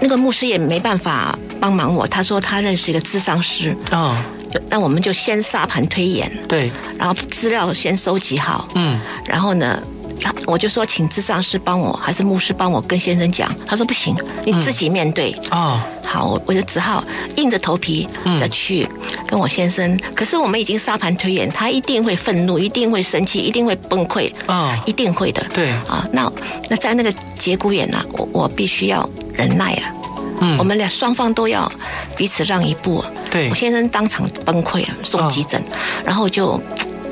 [0.01, 2.07] 那个牧师也没办法帮忙我。
[2.07, 4.21] 他说他认识一个咨商师啊，
[4.51, 9.79] 就那我们就先沙盘推演，对，然后资料先收集好，嗯，然后呢，
[10.21, 13.53] 他我就说请智商师帮我，还是牧师帮我跟先生讲。
[13.65, 15.85] 他说不行，你自己面对啊。
[15.85, 17.03] 嗯好，我就只好
[17.35, 18.07] 硬着头皮
[18.39, 18.87] 的去
[19.27, 19.93] 跟我先生。
[19.93, 25.45] 嗯、可是我们已经沙盘推演，他一定会愤怒，一定会生气，一定会崩溃啊，哦、一定会的。
[25.53, 26.31] 对啊，那
[26.69, 29.91] 那在那个节骨眼呢、啊，我我必须要忍耐啊。
[30.39, 31.69] 嗯，我们俩双方都要
[32.15, 33.03] 彼此让一步。
[33.29, 35.75] 对，我先生当场崩溃了，送急诊，哦、
[36.05, 36.57] 然后就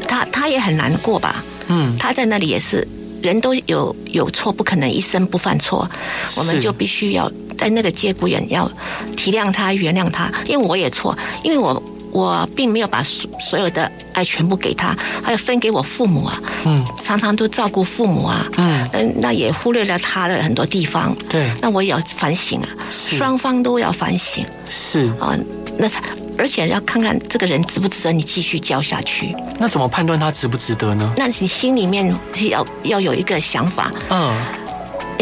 [0.07, 1.43] 他他也很难过吧。
[1.67, 2.87] 嗯，他在那里也是，
[3.21, 5.89] 人都有有错，不可能一生不犯错，
[6.35, 7.31] 我们就必须要。
[7.57, 8.69] 在那个节骨眼要
[9.15, 18.85] 体谅他、原谅他，因为我也错，因为我我并没有把所所有的爱全部给他，还有分给我父母啊，嗯，常常都照顾父母啊，嗯，
[19.21, 25.33] 那也忽略了他的很多地方，对，那我也要反省啊，是双方都要反省，是啊，
[25.77, 26.01] 那才
[26.37, 29.35] 而且要看看这个人值不值得你继续教下去。
[29.59, 31.13] 那怎么判断他值不值得呢？
[31.17, 32.15] 那你心里面
[32.49, 34.33] 要要有一个想法，嗯，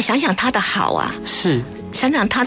[0.01, 1.61] 想想他的好啊，是。
[1.93, 2.43] 想想他，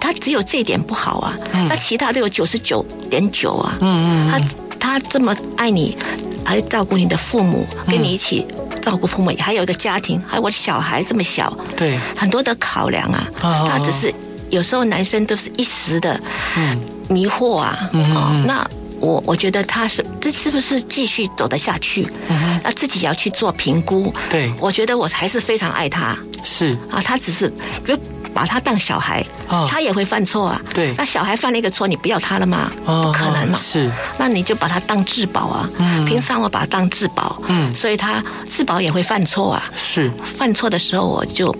[0.00, 3.76] 他只有这一点不好啊，嗯、他其他都有九十九点九啊。
[3.80, 4.40] 嗯嗯，他
[4.78, 5.96] 他这么爱你，
[6.44, 8.46] 还照顾你的父母，跟你一起
[8.80, 13.28] 照顾父母，嗯、还有一个家庭，还有我的小孩这么小，对，很多的考量啊。
[13.42, 14.14] 哦、他只是
[14.50, 16.20] 有时候男生都是一时的
[17.08, 17.88] 迷惑啊。
[17.92, 18.66] 嗯哦，那
[19.00, 22.06] 我我觉得他是这是不是继续走得下去？
[22.28, 24.12] 嗯，那自己要去做评估。
[24.30, 26.16] 对，我觉得我还是非常爱他。
[26.44, 27.48] 是啊，他只是
[27.84, 27.98] 比如。
[28.34, 30.60] 把他当小孩，哦、他也会犯错啊。
[30.74, 32.70] 对，那小孩犯了一个错，你不要他了吗？
[32.84, 33.58] 哦、不可能嘛。
[33.58, 35.70] 是，那你就把他当至宝啊。
[35.78, 37.40] 嗯，平常我把他当至宝。
[37.48, 39.64] 嗯，所以他至宝也会犯错啊。
[39.74, 41.56] 是，犯错的时候我就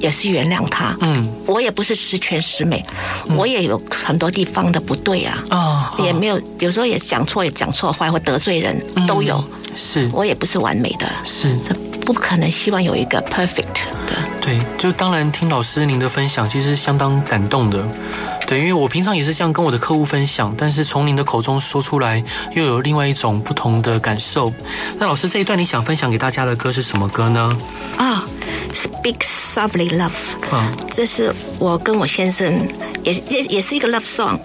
[0.00, 0.96] 也是原谅他。
[1.00, 2.82] 嗯，我也不是十全十美，
[3.28, 5.44] 嗯、我也有很多地方的不对啊。
[5.50, 9.36] 啊、哦，也没有，有时候也讲错，也讲错话或得罪人都有。
[9.36, 11.06] 嗯、是，我也不是完美的。
[11.22, 11.54] 是。
[12.04, 14.14] 不可能希望有一个 perfect 的。
[14.40, 17.86] 对，就当然听老师您的分享，其实相当感动的。
[18.46, 24.52] 对，因为我平常也是这样跟我的客户分享，但是从您的口中说出来，又有另外一种不同的感受。
[24.98, 27.56] 那老师这一段你想分享给大家的歌是什么歌呢？
[27.96, 28.22] 啊
[28.74, 32.68] ，Speak Softly Love，啊，这是我跟我先生
[33.02, 34.38] 也也也是一个 love song，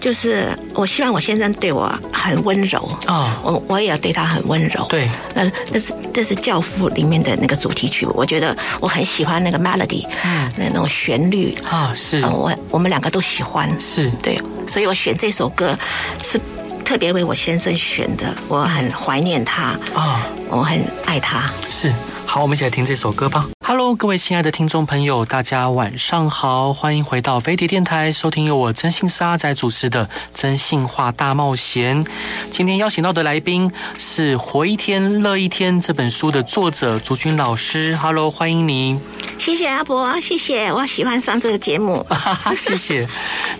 [0.00, 2.80] 就是我希望我先生对我很温柔。
[3.06, 4.86] 啊，我我也要对他很温柔。
[4.88, 11.56] 对，那那是这是教父里面的那个主题曲，我觉得我很喜欢那个 melody，嗯，那那种旋律。
[11.68, 14.10] 啊，是，我我们两个都喜欢，是。
[14.22, 15.78] 对，所以我选这首歌
[16.22, 16.40] 是
[16.84, 21.50] 特别为我先生选的，我很怀念他啊，我很爱他。
[21.70, 21.92] 是，
[22.34, 23.48] 好，我们一起来听这首歌吧。
[23.66, 32.04] Hello，各位亲爱的听众朋友，大家晚上好，欢迎回到飞碟电台，收听由我征信社阿仔主持的《真性话大冒险》。
[32.50, 37.96] 今天邀请到的来宾是《活一天乐一天》这本书的作者竹君老师。
[37.96, 39.00] Hello，欢迎你。
[39.38, 42.06] 谢谢阿伯，谢谢，我喜欢上这个节目。
[42.58, 43.08] 谢谢。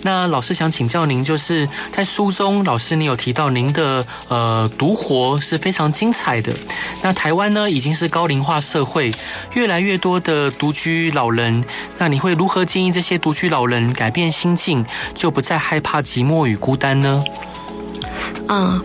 [0.03, 6.53] 那老师想请教您，就是在书中，老师你有提到您的呃独活是非常精彩的。
[7.03, 9.11] 那台湾呢，已经是高龄化社会，
[9.55, 9.94] 越来越。
[9.95, 11.65] 越多的独居老人，
[11.99, 17.23] 那你会如何建议这些独居老人改变心境，就不再害怕寂寞与孤单呢？
[18.49, 18.85] 嗯，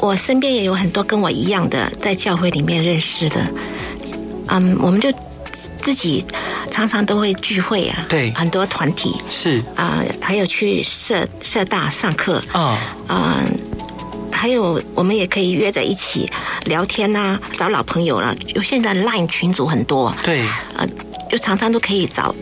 [0.00, 3.40] 我身边也有很多跟我一样的，在教会里面认识的。
[4.46, 5.12] 嗯，我们就
[5.76, 6.24] 自己
[6.70, 13.58] 常常都会聚会啊，对，很多团体是啊，还有去社社大上课啊，嗯。
[14.38, 16.30] 还有，我们也可以约在一起
[16.64, 18.32] 聊天呐、啊，找老朋友了。
[18.54, 20.46] 有现在 Line 群组很多，对，
[20.76, 20.86] 呃，
[21.28, 22.32] 就常常都可以找。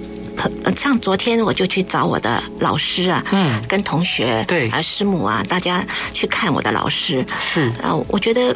[0.62, 5.82] 呃，像昨天我就去找我的老师啊，嗯，跟同学，对，啊，师母啊，大家
[6.12, 7.72] 去看我的老师，是。
[7.82, 8.54] 啊，我觉得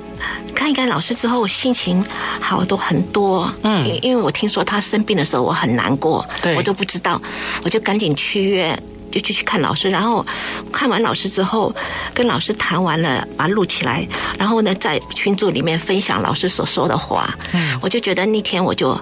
[0.55, 2.05] 看一看老师之后，心情
[2.39, 3.51] 好多很多。
[3.63, 7.19] 嗯，因因为我听说他生病的时候，我很难过，对，我都不知道，
[7.65, 8.79] 我就赶紧去约。
[9.11, 10.25] 就去去看老师，然后
[10.73, 11.75] 看完老师之后，
[12.15, 14.07] 跟老师谈完了，把录起来，
[14.39, 17.35] 然后呢，在群组里面分享老师所说的话。
[17.53, 18.99] 嗯，我就觉得那天我就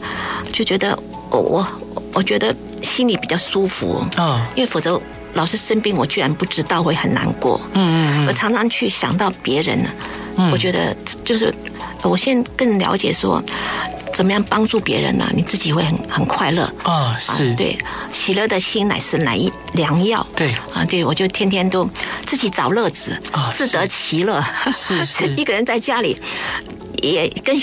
[0.53, 0.99] 就觉得
[1.31, 1.67] 我我
[2.15, 5.01] 我觉得心里比较舒服啊，哦，因为否则
[5.35, 7.61] 老师生病，我居然不知道会很难过。
[7.75, 9.91] 嗯嗯嗯，我常常去想到别人呢，
[10.37, 11.55] 嗯，我觉得就是
[12.03, 13.43] 我现在更了解说。
[14.15, 15.31] 怎么样帮助别人呢、啊？
[15.33, 17.17] 你自己会很很快乐啊！
[17.21, 17.79] 是，对，
[18.11, 20.27] 喜乐的心乃是乃一良药。
[20.35, 21.89] 对啊，对，我就天天都
[22.27, 24.45] 自己找乐子啊，自得其乐。
[24.75, 26.21] 是是， 一个人在家里
[27.01, 27.57] 也跟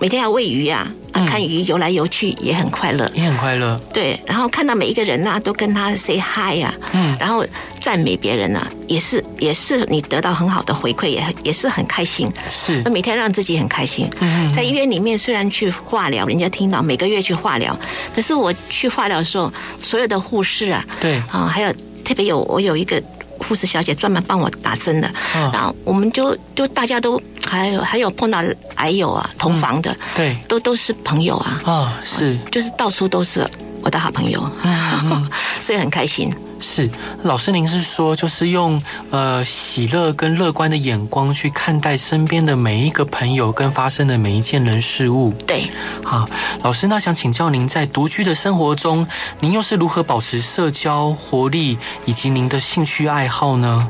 [0.00, 0.90] 每天要喂鱼啊。
[1.26, 3.76] 看鱼游来游去也很快乐，也很快乐。
[3.92, 7.44] 对，然后看到每一个人呐、啊，都跟他 say hi 呀、啊，嗯，然后
[7.80, 12.30] 赞美别人呐、啊，也是也是你得到很好的回馈，也也是很开心。
[12.50, 14.08] 是，每天让自己很开心。
[14.20, 17.76] 嗯，在医院里面虽然去化疗，人家听到每个月去化疗，
[18.14, 21.72] 可是我去化疗的时候，所有的护士啊，对啊，还有
[22.04, 23.02] 特别有我有一个。
[23.38, 28.42] 护士小姐专门帮我打针的，哦、然后我们就就大家都还有还有碰到
[28.76, 33.48] 癌友啊，同房的，嗯、对，都都是朋友啊，啊、哦、是，就是到处都是
[33.82, 35.30] 我的好朋友，嗯嗯、
[35.62, 36.34] 所以很开心。
[36.60, 36.90] 是
[37.22, 45.32] 老师，您是说就是用呃喜乐跟乐观的眼光去看待身边的每一个朋友跟发生的每一件人事物。
[45.46, 45.70] 对，
[46.02, 46.24] 好，
[46.62, 49.06] 老师，那想请教您在独居的生活中，
[49.38, 53.88] 您又是如何保持社交活力以及您的兴趣爱好呢？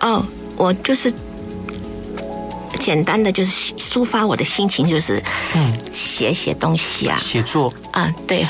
[0.00, 0.24] 哦，
[0.56, 1.12] 我就是。
[2.78, 5.22] 简单的就是抒发我的心情，就是
[5.54, 7.72] 嗯，写写东西啊，写作。
[7.92, 8.46] 啊，对，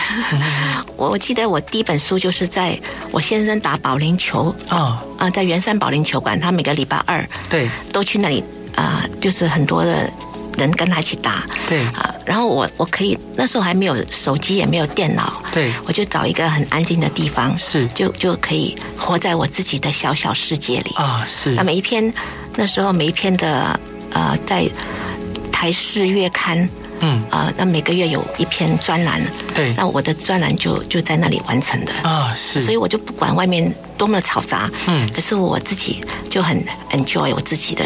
[0.96, 2.78] 我 我记得我第一本书就是在
[3.10, 5.02] 我先生打保龄球啊。
[5.18, 7.68] 啊，在圆山保龄球馆，他每个礼拜二对。
[7.92, 8.42] 都去那里
[8.76, 10.10] 啊，就是很多的
[10.56, 11.44] 人跟他一起打。
[11.68, 11.84] 对。
[11.88, 17.88] 啊，然后我我可以那时候还没有手机也没有电脑对，我就找一个很安静的地方是。
[17.88, 20.92] 就就可以活在我自己的小小世界里。
[20.94, 22.12] 啊是，那每一篇
[22.54, 23.78] 那时候每一篇的。
[24.14, 24.68] 呃，在
[25.50, 26.68] 台视月刊，
[27.00, 29.20] 嗯，啊、呃，那每个月有一篇专栏，
[29.54, 31.92] 对，那我的专栏就就在那里完成的。
[32.02, 37.84] 啊，是，所以我就不管外面多么的嘈杂，嗯，可是我自己就很 enjoy 我自己的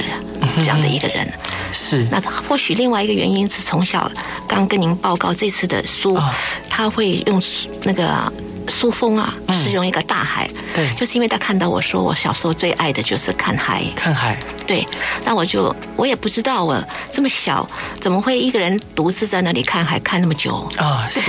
[0.59, 1.31] 这样的一个人，
[1.73, 2.07] 是。
[2.11, 4.11] 那或许另外一个原因是从小
[4.49, 6.31] 刚跟您报告这次的书，哦、
[6.69, 7.43] 他会用
[7.85, 8.33] 那个。
[8.69, 14.37] 书封啊，是用一个大海，嗯，对，就是因为他看到我说我小时候最爱的就是看海，看海，
[14.67, 14.87] 对，
[15.25, 16.79] 那我就我也不知道我
[17.11, 17.67] 这么小
[17.99, 21.09] 怎么会一个人独自在那里看海看那么久啊？
[21.11, 21.21] 是，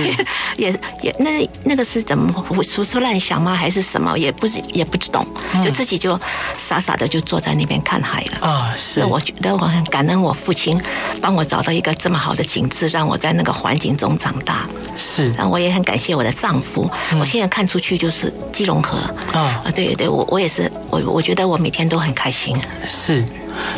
[0.58, 3.54] 也也那那个是怎么胡胡思乱想吗？
[3.54, 4.18] 还是什么？
[4.18, 5.26] 也不是也不知懂，
[5.64, 6.20] 就自己就
[6.58, 8.74] 傻傻的就坐在那边看海了啊。
[8.76, 10.78] 是，我觉得我很感恩我父亲
[11.22, 14.66] 帮我找到一个这么好的景致，让我在那个环境中长大。
[14.98, 17.28] 是，那我也很感谢我的丈夫，嗯、我。
[17.28, 18.96] 现在看出去就是基隆河
[19.34, 19.70] 啊啊！
[19.74, 22.56] 对对，我我也是，我我觉得我每天都很开心。
[22.86, 23.24] 是，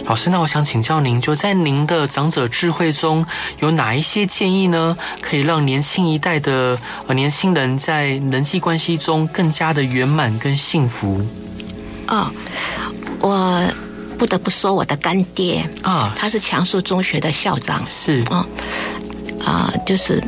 [0.07, 3.25] 老师，那我想请教您，就在您的长者智慧中
[3.61, 4.97] 有哪一些建议呢？
[5.21, 11.21] 可以让年轻一代的呃年轻人在人际关系中更加的圆满跟幸福？
[12.09, 12.31] 哦，
[13.21, 13.63] 我
[14.19, 18.47] 不得不说我的干爹啊，他是强恕中学的校长，是啊
[19.45, 20.23] 啊，就是。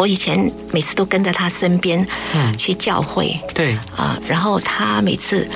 [0.00, 3.74] 我以前每次都跟在他身边，嗯，去教会，对。
[3.94, 5.46] 啊，然后他每次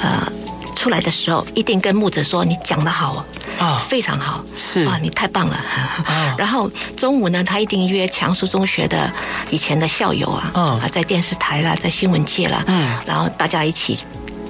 [0.00, 0.30] 呃
[0.76, 3.24] 出来的时候，一定跟牧者说：“你讲的好，
[3.58, 4.82] 啊，非常好，是。
[4.84, 5.60] 啊，你太棒了。
[6.38, 9.10] 然后中午呢，他一定约强叔中学的
[9.50, 13.98] 以前的校友啊，啊，在电视台啦，在新闻界啦，嗯，然后大家一起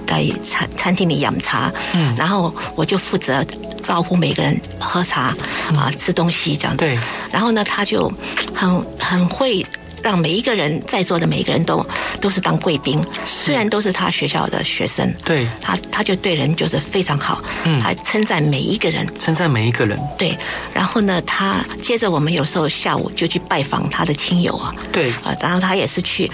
[0.09, 3.45] 在餐餐厅里养茶，嗯，然后我就负责
[3.83, 5.37] 招呼每个人喝茶
[5.77, 6.79] 啊，吃东西这样子。
[6.79, 6.99] 对，
[7.31, 8.11] 然后呢，他就
[8.55, 9.65] 很很会。
[10.01, 11.85] 让每一个人在座的每一个人都
[12.21, 20.39] 都是当贵宾，虽然都是他学校的学生，对，他他就对人就是非常好，嗯，他称赞每一个人，称赞每一个人，对。
[20.73, 25.11] 然后呢，他接着我们有时候下午就去拜访他的亲友啊，对。
[25.25, 26.31] 啊，然后他也是去，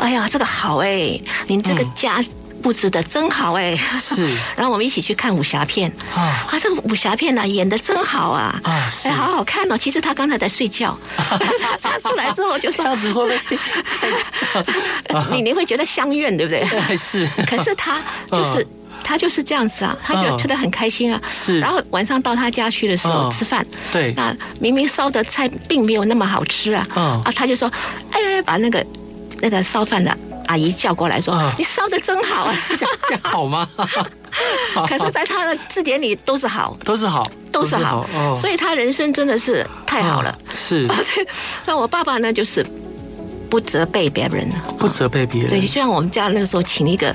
[0.00, 2.22] 哎呀，这个好哎，您这个家。
[2.62, 4.26] 布置的真好哎，是。
[4.56, 9.78] 然后我们一起去看武侠片啊，啊，这个武侠片呢、啊、演的真好啊，啊，哎，好好看哦。
[9.78, 10.96] 其实他刚才在睡觉，
[11.80, 13.58] 他出来之后就说这样子会不会？
[15.30, 16.96] 你你会觉得乡愿对不对？
[16.96, 17.28] 是。
[17.46, 18.00] 可是他
[18.30, 18.66] 就是
[19.04, 21.20] 他就是这样子啊，他就吃的很开心啊。
[21.30, 21.58] 是。
[21.60, 27.70] 然后晚上到他家去的时候吃饭，对，那明明烧的菜并没有那么好吃啊，啊，他就说，
[28.10, 28.84] 哎，把那个
[29.40, 30.16] 那个烧饭的。
[30.48, 32.56] 阿姨叫过来说：“哦、你烧的真好啊，
[33.22, 33.68] 好吗？”
[34.88, 37.80] 可是，在他的字典里都是好，都是好，都是好。
[37.80, 40.30] 是好哦、所以他人生真的是太好了。
[40.30, 40.88] 哦、是。
[41.66, 42.64] 那我爸爸呢，就是
[43.50, 45.50] 不责备别人，不责备别人。
[45.50, 47.14] 对，就像我们家那个时候请一个，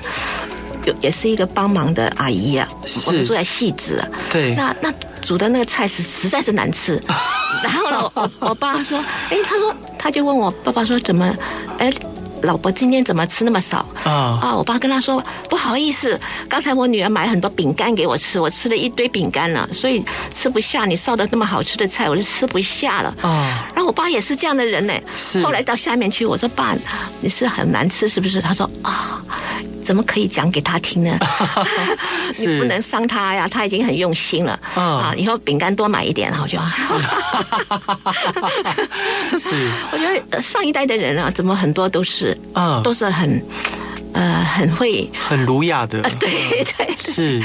[0.85, 2.67] 有也是一个帮忙的阿姨啊，
[3.07, 4.07] 我们住在戏子啊。
[4.31, 4.53] 对。
[4.53, 7.01] 那那煮的那个菜是实在是难吃。
[7.63, 8.99] 然后呢，我我爸说
[9.31, 11.33] ：“哎，他说，他就问我爸爸说怎么？
[11.79, 11.91] 哎。”
[12.43, 14.37] 老婆今天怎么吃那么少啊？
[14.41, 14.55] 啊！
[14.55, 23.67] 我爸跟他说不好意思，刚才我女儿买很多饼干给我吃，我吃了一堆饼干了，所以吃不下你烧的那么好吃的菜，我就吃不下了啊。
[23.73, 24.93] 然后我爸也是这样的人呢。
[25.17, 25.41] 是。
[25.41, 26.75] 后来到下面去，我说爸，
[27.21, 28.41] 你是很难吃是不是？
[28.41, 29.21] 他说啊。
[29.83, 31.19] 怎么可以讲给他听呢？
[32.39, 35.13] 你不能伤他呀，他已经很用心了啊！
[35.17, 36.57] 以后饼干多买一点，然后就。
[39.37, 43.43] 是，我觉得上一代的人啊，怎么很多都是啊，都是很
[44.13, 46.01] 呃很会很儒雅的。
[46.19, 47.41] 对对是。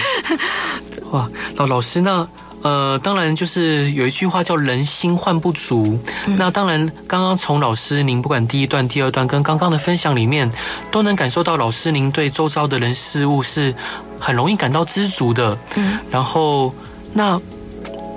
[1.10, 2.26] 哇，老老师那。
[2.60, 5.96] 呃，当然就是有一句话叫“人心换不足”。
[6.26, 10.50] 嗯、那当然，刚刚从老师您不管第一段、第二段跟刚刚的分享里面，
[10.90, 13.72] 都能感受到老师您对周遭的人事物是
[14.18, 15.56] 很容易感到知足的。
[15.76, 16.74] 嗯，然后
[17.12, 17.40] 那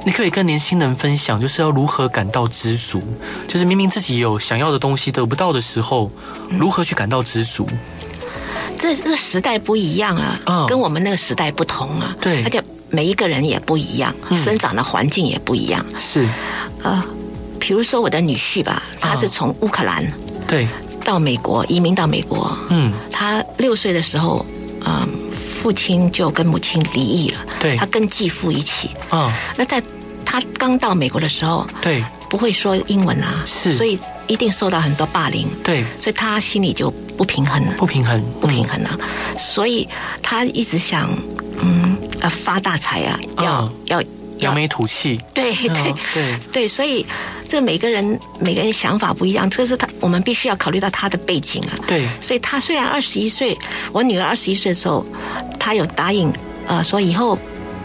[0.05, 3.01] 你可以跟年轻人分享，就是要如何感到知足。
[3.47, 6.11] 就是明明自己有想要的东西得不到的时候，
[6.49, 7.67] 如何去感到知足？
[8.79, 12.15] 这这个时代不一样啊，嗯、跟我们那个时代不同啊。
[12.19, 12.63] 对，而且。
[12.93, 15.85] 每一个人也不一样，生长的环境也不一样。
[15.97, 16.27] 是，
[16.83, 17.01] 呃，
[17.57, 20.05] 比如说我的女婿吧，他是从乌克兰
[20.45, 20.67] 对
[21.05, 22.53] 到美国移民到美国。
[22.67, 24.45] 嗯，他六岁的时候，
[24.85, 25.07] 嗯，
[25.61, 27.39] 父亲就跟母亲离异了。
[27.59, 28.89] 对，他跟继父一起。
[29.11, 29.81] 嗯，那在
[30.25, 35.47] 他刚到美国的时候，对，不会说英文啊，是，所以一定受到很多霸凌。
[35.63, 38.97] 对，所以他心里就不平衡了，不平衡，不平衡了。
[39.37, 39.87] 所以
[40.23, 41.09] 他一直想。
[41.63, 44.03] 嗯，呃，发大财啊，要要
[44.41, 46.39] 扬眉吐气，对对对。
[46.51, 47.05] 对，所以
[47.47, 51.73] 这每个人每个人想法不一样，这是他我们必须要考虑到他的背景啊。
[51.87, 53.57] 对，所以他虽然二十一岁，
[53.91, 55.05] 我女儿二十一岁的时候，
[55.59, 56.31] 他有答应
[56.67, 57.37] 呃说以后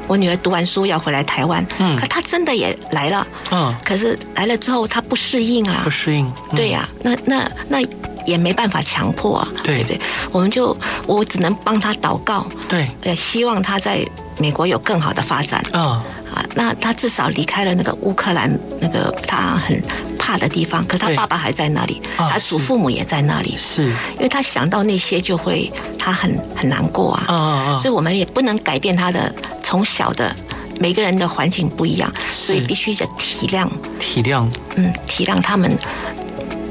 [0.09, 7.83] 我女儿读完书要回来台湾，嗯，可他真的也来了，嗯，可是来了之后他不适应啊，不适应，对呀，那那那。
[8.27, 10.01] 也没办法强迫啊，对，对不对？
[10.33, 10.77] 我们就
[11.07, 14.05] 我只能帮他祷告，对，呃，希望他在
[14.39, 15.61] 美国有更好的发展。
[15.73, 16.03] 啊、哦，
[16.35, 19.81] 啊，那他至少离开了那个乌克兰那个他很
[20.19, 27.79] 怕的地方，可是他爸爸还在那里，哦、他祖父母也在那里，是，因为他想到那些就会他很很难过啊。
[27.81, 29.33] 所以我们也不能改变他的
[29.63, 30.35] 从小的
[30.79, 33.69] 每个人的环境不一样，所以必须得体谅，
[33.99, 35.71] 体谅，嗯，体谅他们。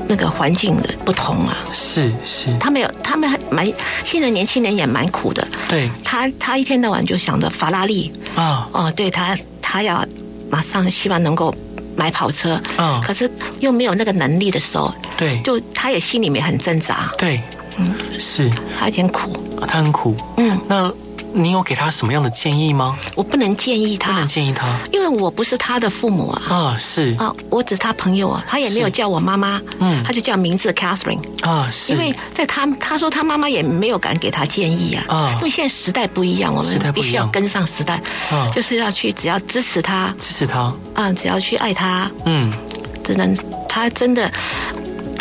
[0.07, 3.65] 那个环境的不同啊，是是，他们有，他们还蛮，
[4.03, 5.45] 现在年轻人也蛮苦的。
[5.67, 8.11] 对，他他一天到晚就想着法拉利。
[8.35, 10.05] 啊，哦，对他他要
[10.49, 11.53] 马上希望能够
[11.95, 12.61] 买跑车。
[12.77, 13.29] 啊，可是
[13.59, 17.11] 又没有那个能力的时候，对，就他也心里面很挣扎。
[17.17, 17.41] 对，
[17.77, 18.49] 嗯，是，
[18.79, 19.35] 他有点苦，
[19.67, 20.93] 他很苦，嗯，那。
[21.35, 22.97] 你有给他什么样的建议吗？
[23.13, 26.41] 我不能建议他，不能建议他，因为我不是他的父母啊。
[26.49, 27.13] 啊，是。
[27.19, 31.91] 啊，我只是他朋友啊，他也没有叫我妈妈，嗯，他就叫名字 Catherine 啊，是。
[31.91, 42.49] 因为在他他说他妈妈也没有敢给他建议啊，啊，因为现在时代不一样，我们必须要跟上时代，啊，就是要去只要支持他，支持他，啊，只要去爱他，嗯，
[43.03, 43.35] 只能
[43.67, 44.31] 他真的。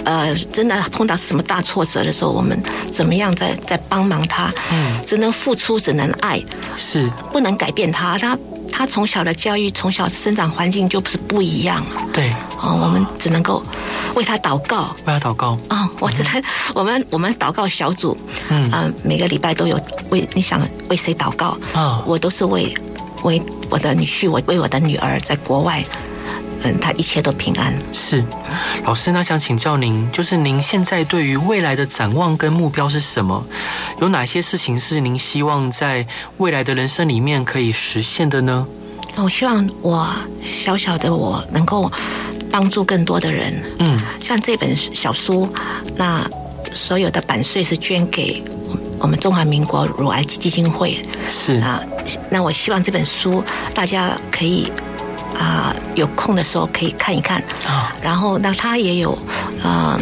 [0.05, 2.61] 呃，真的碰到什么大挫折的时候，我们
[2.93, 4.53] 怎么样在在帮忙他？
[4.73, 6.43] 嗯，只能付出，只能爱，
[6.77, 8.19] 是不能改变他。
[8.19, 8.39] 他他
[8.71, 11.85] 他从小的教育，从小生长环境就不是不一样。
[12.13, 12.29] 对，
[12.61, 13.63] 哦，我们只能够
[14.15, 15.59] 为他祷告，为他祷告。
[15.71, 16.45] 哦，我只能、嗯、
[16.75, 18.17] 我们我们祷告小组，
[18.49, 19.81] 嗯，呃、每个礼拜都有
[20.11, 22.03] 为你想为谁祷告啊？
[22.05, 22.75] 我都是为
[23.23, 23.41] 为
[23.71, 25.85] 我的女婿，我为我的女儿在国外。
[26.65, 27.73] 嗯，他一切都平安。
[27.93, 28.25] 是，
[28.85, 33.45] 老师，那想请教您，就是您现在对于未来的展望跟目标是什么？
[34.01, 36.07] 有哪些事情是您希望在
[36.39, 38.67] 未来的人生里面可以实现的呢？
[39.17, 40.13] 我希望我
[40.43, 41.93] 小小的我能够
[42.51, 43.63] 帮助更多的人。
[43.79, 45.47] 嗯，像这本小书，
[45.97, 46.27] 那
[46.75, 48.43] 所有的版税是捐给
[49.01, 51.05] 我们中华民国乳癌基金会。
[51.31, 51.81] 是啊，
[52.31, 53.45] 那我希望这本书
[53.75, 54.73] 大家可以。
[55.39, 57.95] 啊、呃，有空的时候可以看一看啊。
[58.03, 59.17] 然后，那他也有，
[59.63, 59.99] 呃，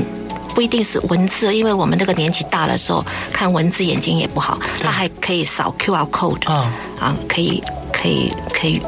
[0.54, 4.58] 不一定是文字，因为我们那个年纪大的时候看文字眼睛也不好。
[4.82, 7.62] 它还可以扫 QR code 啊，啊，可以，
[7.92, 8.80] 可以，可以，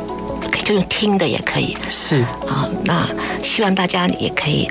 [0.50, 1.76] 可以就用听的也可以。
[1.90, 3.08] 是啊，那
[3.42, 4.68] 希望大家也可以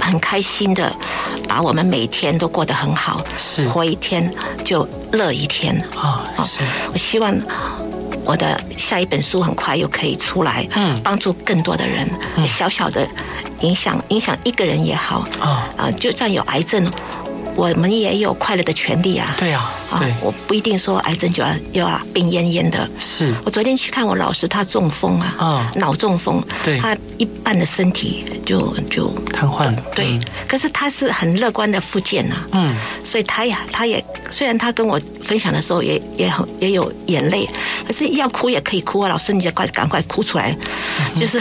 [0.00, 0.92] 很开心的
[1.48, 3.20] 把我们每一天都过得很好。
[3.38, 4.32] 是，活一天
[4.64, 6.24] 就乐一天啊。
[6.44, 6.60] 是，
[6.92, 7.34] 我希望。
[8.24, 13.06] 我的下一本书很快又可以出来，嗯，帮助更多的人，嗯、小小的
[13.60, 16.90] 影响影响一个人也好，啊、哦、啊，就算有癌症，
[17.56, 19.34] 我们也有快乐的权利啊。
[19.38, 22.88] 对啊，对啊，我不一定说癌症就要又要病恹恹的。
[22.98, 29.82] 是，我昨天去看我老师，他中风啊，啊、哦，脑中风，对，他一半的身体就就瘫痪了。
[29.94, 32.74] 对、嗯，可是他是很乐观的复健呐，嗯，
[33.04, 37.48] 所以他呀，他也虽然他跟我分享的时候也也很也有眼泪。
[37.86, 40.56] 可是要哭也可以哭啊，老师你就快赶快哭出来，
[41.14, 41.38] 嗯，就是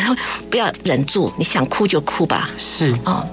[0.51, 2.49] 不要忍住，你想哭就哭吧。
[2.57, 3.25] 是啊，哦，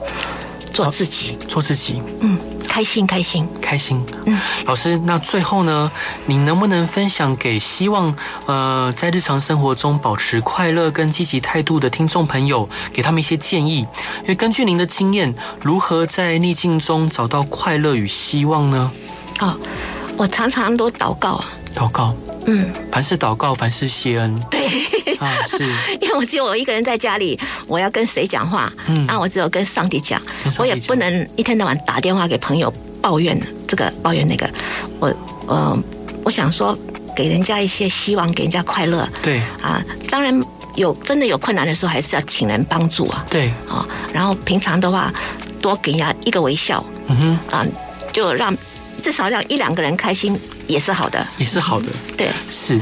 [0.72, 4.02] 做自己，做自己，嗯，开心开心开心。
[4.26, 5.90] 嗯，老师，那最后呢，
[6.26, 8.14] 你能不能分享给希望
[8.46, 13.78] 呃在日常生活中保持快乐跟积极态度的听众朋友，给他们一些建议？
[14.22, 18.90] 因为根据您的经验，如何在逆境中找到快乐与希望呢？
[19.40, 19.56] 哦，
[20.16, 21.42] 我常常都祷告，
[21.74, 22.14] 祷告。
[22.46, 24.34] 嗯，凡事祷告，凡事谢恩。
[24.50, 24.68] 对，
[25.20, 25.64] 啊，是，
[26.00, 28.72] 因为我只有我一个人在家里，我要跟谁讲话？
[28.88, 30.20] 嗯，那我只有跟上帝讲，
[30.58, 34.48] 我也不能一天到晚打电话给朋友抱怨这个抱怨那个。
[34.98, 35.14] 我，
[35.46, 35.78] 呃，
[36.24, 36.76] 我想说，
[37.14, 39.06] 给人家一些希望，给人家快乐。
[39.22, 40.42] 对，啊，当然
[40.74, 43.24] 有真的有困难的时候，还是要请人帮助啊。
[43.30, 45.12] 对，啊，然后平常的话，
[45.60, 46.82] 多给人家一个微笑。
[47.08, 47.66] 嗯哼，啊，
[48.12, 48.56] 就让
[49.02, 50.38] 至少让一两个人开心。
[50.66, 52.80] 也是好的，也是好的，嗯、对，是。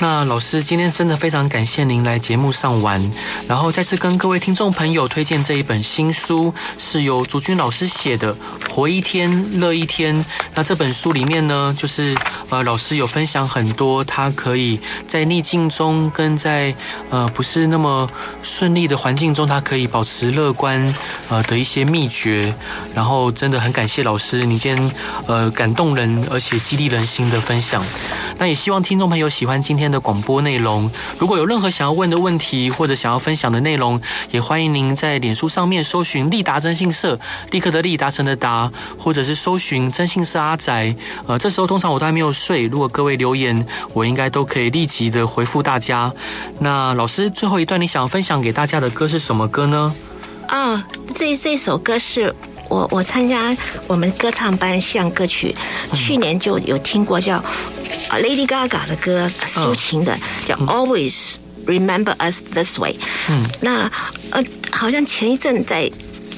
[0.00, 3.00] 那老师今天真的非常感谢您来节目上玩，
[3.46, 8.34] 然后再次跟各位听众朋友推荐这一本新书，是由竹君老师写的
[8.68, 10.16] 《活一天乐一天》。
[10.54, 12.14] 那这本书里面呢，就是
[12.50, 16.74] 呃老师有分享很多他可以在逆境中跟在
[17.10, 18.10] 呃不是那么
[18.42, 20.94] 顺利的环境中，他可以保持乐观
[21.28, 22.52] 呃的一些秘诀。
[22.94, 24.92] 然后真的很感谢老师你今天
[25.28, 27.82] 呃感动人而且激励人心的分享。
[28.36, 30.90] 那也希望听众朋友喜欢今天的广播内容。
[31.18, 37.18] 如果有任何想要问的问题或者想要分享的内容，也欢迎您在脸书上面搜寻“立达征信社”，
[37.50, 40.94] 立刻的立，达成的达，或者是搜寻“征信社阿宅”。
[41.26, 42.64] 呃，这时候通常我都还没有睡。
[42.66, 46.12] 如果各位留言，我应该都可以立即的回复大家。
[46.60, 49.94] 那老师最后一段你想要分享给大家的歌是什么歌呢？
[50.48, 52.34] 啊、这这首歌是。
[52.68, 53.56] 我我参加
[53.86, 55.54] 我们歌唱班像歌曲，
[55.92, 57.42] 去年就有听过叫
[58.10, 61.34] Lady Gaga 的歌，抒情的叫 Always
[61.66, 62.96] Remember Us This Way。
[63.28, 63.90] 嗯，那
[64.30, 65.90] 呃，好像前一阵在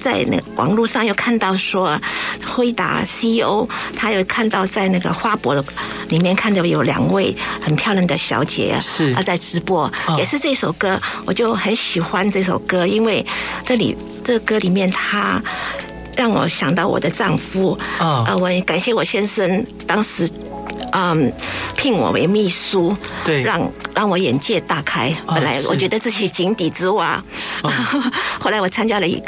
[0.03, 1.99] 在那个网络上又看到说，
[2.47, 3.66] 辉达 CEO
[3.97, 5.64] 他有看到在那个花博的
[6.09, 9.12] 里面看到有两位很漂亮的小姐，是。
[9.14, 13.24] 她在直播，也是这首歌，我就很喜欢这首歌，因为
[13.64, 15.43] 这里这个歌里面他。
[16.17, 20.29] 让我想到我的丈夫啊，呃，我也感谢我先生当时，
[20.93, 21.31] 嗯，
[21.77, 25.14] 聘我为秘书，对，让让我眼界大开。
[25.27, 27.23] 本来我觉得自己井底之蛙，
[27.62, 27.71] 哦，
[28.41, 29.23] 后来我参加了一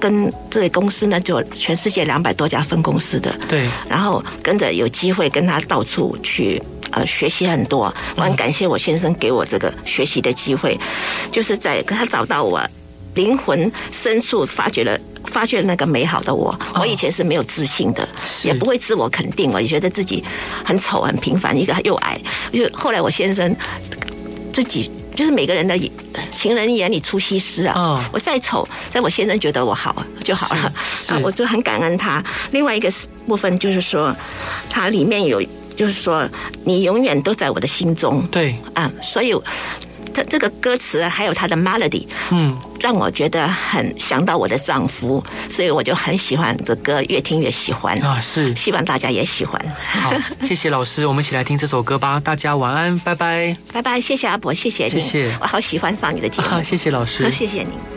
[0.00, 6.60] 跟这个公司呢，就全世界两百多家分公司的，对，然后跟着有机会跟他到处去
[6.90, 7.94] 呃学习很多。
[8.16, 10.76] 我很感谢我先生给我这个学习的机会，
[11.30, 12.60] 就是在跟他找到我
[13.14, 14.98] 灵魂深处发掘了。
[15.26, 18.08] 发现那个美好的我，我以前是没有自信的，
[18.44, 20.22] 也不会自我肯定，我也觉得自己
[20.64, 22.20] 很丑、很平凡，一个又矮。
[22.52, 23.54] 就后来我先生
[24.52, 25.78] 自己就是每个人的
[26.30, 30.72] 情人眼里出西施啊，我再丑，在我先生觉得我好就好了。
[31.08, 32.22] 啊，我就很感恩他。
[32.50, 32.92] 另外一个
[33.26, 34.14] 部分就是说，
[34.70, 35.42] 它里面有
[35.76, 36.28] 就是说
[36.64, 38.24] 你永远都在我的心中。
[38.30, 38.54] 对。
[38.74, 39.34] 啊，所以
[40.14, 48.20] 这这个歌词还有它的 melody，嗯，让我觉得很想到我的丈夫，所以我就很喜欢这歌，越听越喜欢啊。
[48.20, 49.60] 是，希望大家也喜欢。
[49.76, 52.20] 好， 谢谢老师，我们一起来听这首歌吧。
[52.20, 54.00] 大家晚安，拜拜，拜拜。
[54.00, 56.48] 谢谢阿伯，谢谢你，谢谢，我好喜欢上你的节目。
[56.48, 57.94] 啊，谢谢老师， 谢谢你。